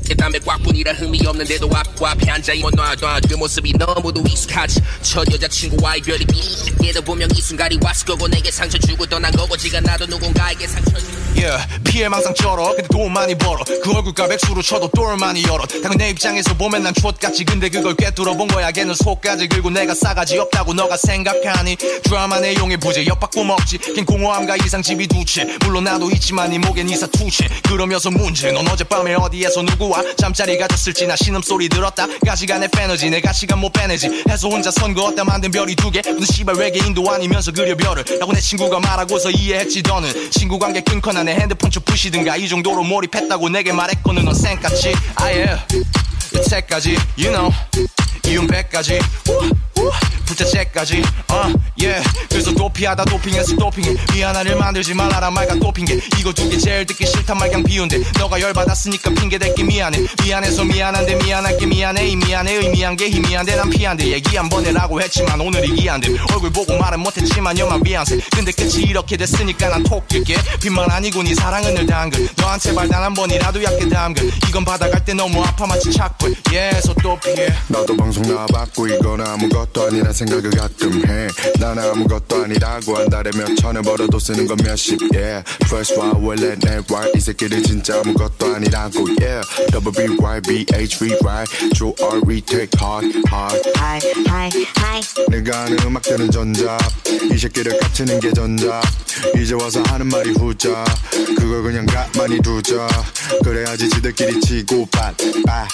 내 0.09 0.15
담배 0.15 0.39
꽉뿐이라 0.41 0.95
의미 1.01 1.25
없는데도 1.25 1.71
앞과 1.73 2.11
앞에 2.11 2.31
앉아있고 2.31 2.71
놔둬. 2.71 3.21
그 3.29 3.35
모습이 3.35 3.73
너무도 3.79 4.23
익숙하지. 4.27 4.81
첫 5.01 5.33
여자친구와의 5.33 6.03
별이 6.03 6.27
비슷해도 6.27 7.03
분명 7.03 7.29
이 7.31 7.41
순간이 7.41 7.79
왔을 7.83 8.07
거고 8.07 8.29
내게 8.29 8.51
상처 8.51 8.79
주고 8.79 9.07
떠난 9.07 9.33
거고 9.33 9.57
지금 9.57 9.83
나도 9.83 10.07
누군가에게 10.07 10.67
상처 10.67 10.99
주고 10.99 11.23
yeah, 11.37 11.67
피해 11.85 12.09
망상 12.09 12.35
쩔어. 12.35 12.75
근데 12.75 12.87
돈 12.89 13.13
많이 13.13 13.35
벌어. 13.35 13.65
그 13.65 13.97
얼굴과 13.97 14.29
백수로 14.29 14.63
쳐도 14.63 14.91
똘 14.95 15.17
많이 15.17 15.43
열어. 15.45 15.67
당연 15.67 15.99
내 15.99 16.11
입장에서 16.11 16.55
보면 16.55 16.83
난 16.83 16.95
촌같지 16.95 17.45
근데 17.45 17.69
그걸 17.69 17.95
꿰뚫어 17.95 18.35
본 18.37 18.49
거야. 18.49 18.71
걔는 18.71 18.95
속까지 18.95 19.49
긁고 19.49 19.71
내가 19.71 19.95
싸가지 19.95 20.39
없다고 20.39 20.75
너가 20.75 20.97
생각하니. 20.97 21.77
드라마 22.03 22.41
내용에 22.41 22.77
부재 22.77 23.07
엿받고 23.07 23.45
먹지. 23.45 23.79
걘 23.79 24.05
공허함과 24.05 24.57
이상 24.65 24.83
집이 24.83 25.07
두채. 25.07 25.45
물론 25.65 25.85
나도 25.85 26.02
있지만 26.11 26.51
네 26.51 26.59
목엔 26.59 26.89
이사 26.89 27.07
투채 27.07 27.49
그러면서 27.69 28.11
문제 28.11 28.51
넌 28.53 28.67
어젯밤에 28.69 29.15
어디에서 29.15 29.63
누구와 29.63 30.03
잠자리 30.17 30.59
가졌을지. 30.59 31.07
나 31.07 31.17
신음소리 31.17 31.69
들었다. 31.69 32.07
가시간의 32.27 32.69
패너지 32.69 33.11
내가 33.11 33.33
시간 33.33 33.61
못 33.61 33.73
빼내지. 33.73 34.25
해서 34.29 34.49
혼자 34.49 34.71
선거었다 34.71 35.25
만든 35.25 35.51
별이 35.51 35.75
두개. 35.77 36.03
무슨 36.13 36.35
씨발 36.35 36.57
외계인도 36.57 37.11
아니면서 37.11 37.53
그려 37.53 37.77
별을. 37.77 38.05
라고 38.19 38.33
내 38.33 38.41
친구가 38.41 38.81
말하고서 38.81 39.31
이해했지 39.31 39.83
너는. 39.83 40.31
친구 40.31 40.59
관계 40.59 40.81
끊거나 40.81 41.23
내 41.23 41.35
핸드폰 41.35 41.71
좀 41.71 41.83
부시든가. 41.85 42.37
이 42.37 42.49
정도로 42.49 42.83
몰입했다고 42.83 43.49
내게 43.49 43.73
말했거든 43.73 44.25
넌 44.25 44.35
쌩같이. 44.35 44.95
아예. 45.17 45.57
여태까지 46.35 46.97
you 47.19 47.31
know 47.31 47.53
이윤 48.33 48.47
백까지. 48.47 48.99
부채째까지. 50.25 51.03
uh, 51.31 51.55
yeah 51.79 52.03
그래서 52.31 52.53
도피하다 52.55 53.05
도핑해서 53.05 53.57
도핑해. 53.57 53.95
미안한 54.15 54.47
일 54.47 54.57
만들지 54.57 54.95
말아라. 54.95 55.31
말과 55.31 55.55
도핑게 55.57 56.01
이거 56.19 56.33
두 56.33 56.49
개 56.49 56.57
제일 56.57 56.87
듣기 56.87 57.05
싫단 57.05 57.37
말 57.37 57.49
그냥 57.51 57.63
비운데 57.65 58.01
너가 58.19 58.41
열받았으니까 58.41 59.11
핑계 59.11 59.37
댈게 59.39 59.65
미안해. 59.65 59.99
미안해서 60.25 60.65
미안한데 60.65 61.17
미안할게 61.17 61.67
미안해. 61.67 62.09
이 62.09 62.17
미안해. 62.17 62.55
의미한 62.55 62.97
게 62.97 63.11
희미한데 63.11 63.57
난 63.57 63.69
피한데 63.69 64.07
얘기 64.07 64.37
한 64.37 64.49
번 64.49 64.65
해라고 64.67 65.01
했지만 65.03 65.41
오늘이 65.41 65.75
기한데 65.75 66.09
얼굴 66.33 66.51
보고 66.51 66.77
말은 66.77 67.01
못했지만 67.01 67.59
여만 67.59 67.83
미안세 67.83 68.19
근데 68.35 68.53
끝이 68.53 68.85
이렇게 68.85 69.17
됐으니까 69.19 69.69
난 69.69 69.83
톡질게. 69.83 70.37
빚만 70.63 70.91
아니고 70.91 71.23
네 71.23 71.35
사랑은 71.35 71.75
늘 71.75 71.87
당근 71.87 72.27
너한테 72.37 72.75
발단 72.75 73.03
한 73.03 73.13
번이라도 73.15 73.63
얕게 73.63 73.89
담근 73.91 74.31
이건 74.49 74.65
받아갈 74.65 75.05
때 75.05 75.13
너무 75.13 75.43
아파 75.45 75.67
마치 75.67 75.91
착불. 75.93 76.35
예서 76.53 76.95
또 77.03 77.19
피해. 77.21 77.49
나도 77.69 77.95
방송 77.97 78.22
나와봤고 78.23 78.89
이건 78.89 79.21
아무것도 79.27 79.87
아니라 79.87 80.13
생각을 80.13 80.51
가끔 80.51 81.05
해 81.07 81.29
난 81.61 81.79
아무것도 81.79 82.45
아니라고 82.45 82.97
한 82.97 83.09
달에 83.09 83.31
몇 83.37 83.55
천을 83.57 83.83
벌어도 83.83 84.19
쓰는 84.19 84.47
건 84.47 84.57
몇십 84.65 84.99
yeah. 85.15 85.45
First 85.65 85.95
why 85.99 86.13
원래 86.21 86.57
내와이 86.61 87.21
새끼들 87.21 87.63
진짜 87.63 88.01
아무것도 88.01 88.55
아니라고 88.55 89.07
yeah. 89.21 89.43
Double 89.71 89.93
B 89.93 90.17
Y 90.21 90.41
B 90.43 90.67
H 90.75 90.99
V 90.99 91.17
Y 91.23 91.45
조 91.75 91.95
R 92.03 92.21
E 92.33 92.41
take 92.41 92.71
hard 92.81 93.07
hard 93.31 93.63
Hi, 93.77 94.01
hi, 94.29 94.51
hi. 94.77 94.82
내가 95.29 95.63
하는 95.63 95.79
음악들은 95.85 96.31
전자 96.31 96.77
이 97.33 97.39
새끼를 97.39 97.79
깝치는 97.79 98.21
게 98.21 98.33
전자 98.33 98.81
이제 99.41 99.55
와서 99.55 99.83
하는 99.87 100.07
말이 100.09 100.31
후자. 100.33 100.85
그걸 101.37 101.63
그냥 101.63 101.87
가만히 101.87 102.41
두자. 102.41 102.87
그래야지 103.45 103.89
지들끼리 103.89 104.41
치고 104.41 104.87
빠빠 104.91 105.67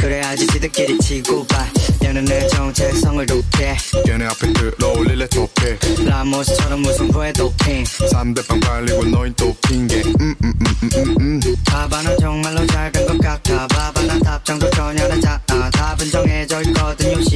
그래야지 0.00 0.46
지들끼리 0.46 0.98
치고 0.98 1.46
봐 1.46 1.66
얘는 2.02 2.24
내 2.24 2.46
정체성을 2.48 3.26
높여 3.26 3.76
얘네 4.08 4.26
앞에 4.26 4.52
들어올릴래 4.52 5.28
토피 5.28 6.04
라모스처럼 6.04 6.82
무슨 6.82 7.10
후회 7.12 7.32
도핑. 7.32 7.84
3대빵 7.84 8.60
발리고 8.64 9.04
너희 9.06 9.32
또 9.36 9.54
핑계. 9.68 10.02
음, 10.20 10.34
음음음음음. 10.42 11.40
봐봐 11.66 12.02
넌 12.02 12.18
정말로 12.18 12.66
잘된것 12.66 13.18
같아. 13.18 13.68
난 14.12 14.20
답장도 14.20 14.68
전혀 14.70 15.04
하지 15.08 15.26
않아 15.26 15.70
답은 15.70 16.10
정해져 16.10 16.60
있거든 16.62 17.12
요 17.12 17.22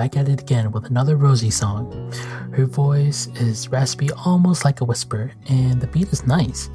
Back 0.00 0.16
at 0.16 0.30
it 0.30 0.40
again 0.40 0.72
with 0.72 0.86
another 0.86 1.14
Rosie 1.14 1.50
song. 1.50 2.10
Her 2.54 2.64
voice 2.64 3.26
is 3.34 3.68
raspy, 3.68 4.08
almost 4.24 4.64
like 4.64 4.80
a 4.80 4.84
whisper, 4.86 5.30
and 5.50 5.78
the 5.78 5.88
beat 5.88 6.08
is 6.08 6.26
nice. 6.26 6.70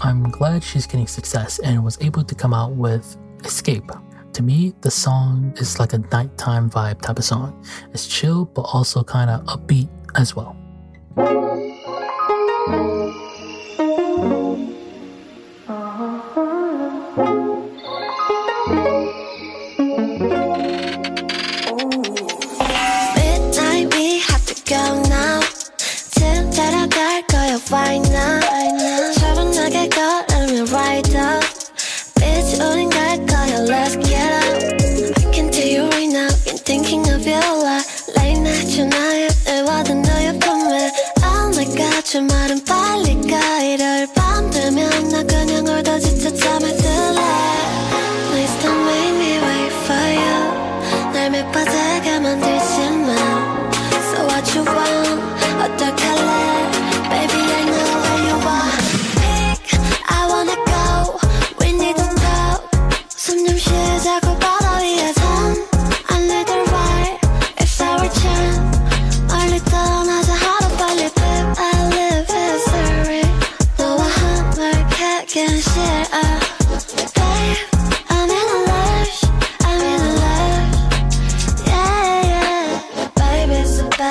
I'm 0.00 0.30
glad 0.30 0.64
she's 0.64 0.86
getting 0.86 1.06
success 1.06 1.58
and 1.58 1.84
was 1.84 1.98
able 2.00 2.24
to 2.24 2.34
come 2.34 2.54
out 2.54 2.72
with 2.72 3.18
Escape. 3.44 3.92
To 4.32 4.42
me, 4.42 4.72
the 4.80 4.90
song 4.90 5.52
is 5.58 5.78
like 5.78 5.92
a 5.92 5.98
nighttime 5.98 6.70
vibe 6.70 7.02
type 7.02 7.18
of 7.18 7.24
song. 7.24 7.62
It's 7.92 8.06
chill, 8.06 8.46
but 8.46 8.62
also 8.62 9.04
kind 9.04 9.28
of 9.28 9.44
upbeat 9.44 9.90
as 10.14 10.34
well. 10.34 10.56
войне 27.70 28.09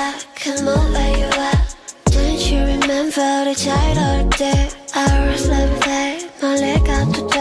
know 0.09 0.81
where 0.93 1.17
you 1.17 1.25
are 1.25 1.61
Don't 2.05 2.51
you 2.51 2.59
remember 2.63 3.43
우리 3.43 3.55
차이 3.55 3.93
넣을 3.93 4.29
때 4.31 4.69
I 4.93 5.27
was 5.27 5.47
levitate 5.47 6.29
멀리 6.41 6.73
가도 6.83 7.27
돼 7.27 7.39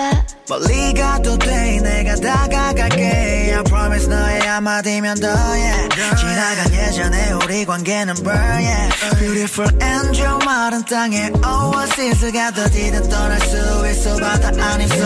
멀리 0.48 0.94
가도 0.94 1.38
돼 1.38 1.80
내가 1.80 2.14
다가갈게 2.16 3.54
I 3.54 3.64
promise 3.64 4.08
너의 4.08 4.40
한마디면 4.42 5.20
더해 5.20 5.88
지나간 6.18 6.74
예전에 6.74 7.32
우리 7.32 7.64
관계는 7.64 8.14
burn 8.16 8.36
yeah 8.36 8.90
Beautiful 9.18 9.70
angel 9.82 10.38
마른 10.44 10.84
땅에 10.84 11.30
oasis가 11.30 12.50
더디든 12.50 13.08
떠날 13.08 13.40
수 13.40 13.88
있어 13.88 14.16
바다 14.18 14.48
아닌 14.48 14.86
소매 14.88 15.04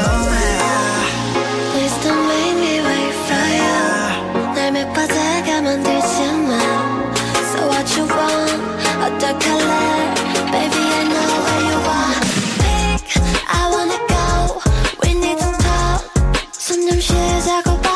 Please 1.72 2.00
don't 2.02 2.26
make 2.26 2.56
me 2.59 2.80
wait 2.80 3.14
for 3.26 3.46
you 3.55 4.55
날 4.55 4.72
맵바다가 4.72 5.62
만들지 5.62 6.31
마 6.31 6.31
So 6.31 6.31
what 7.82 7.96
you 7.96 8.05
want 8.06 8.60
어떡할래 9.05 9.72
Baby 10.52 10.80
I 10.80 11.05
know 11.12 11.30
where 11.44 11.62
you 11.68 11.78
are 11.98 12.20
Pick 12.60 13.02
I 13.48 13.62
wanna 13.72 13.98
go 14.09 14.60
We 15.02 15.14
need 15.14 15.38
to 15.38 15.50
talk 15.59 16.00
손 16.52 16.86
좀 16.86 17.00
쉬자고 17.00 17.80
바 17.80 17.91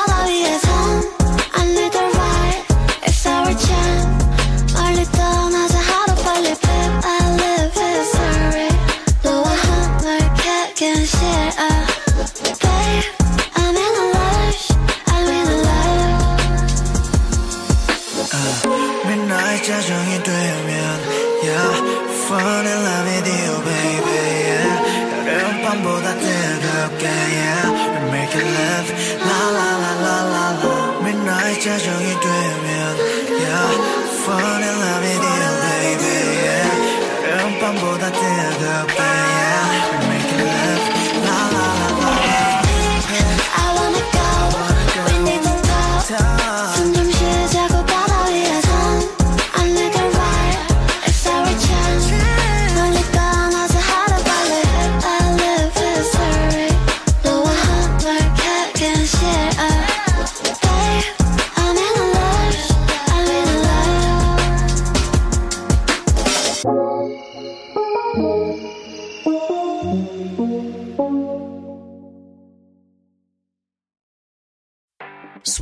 treasure 31.68 31.96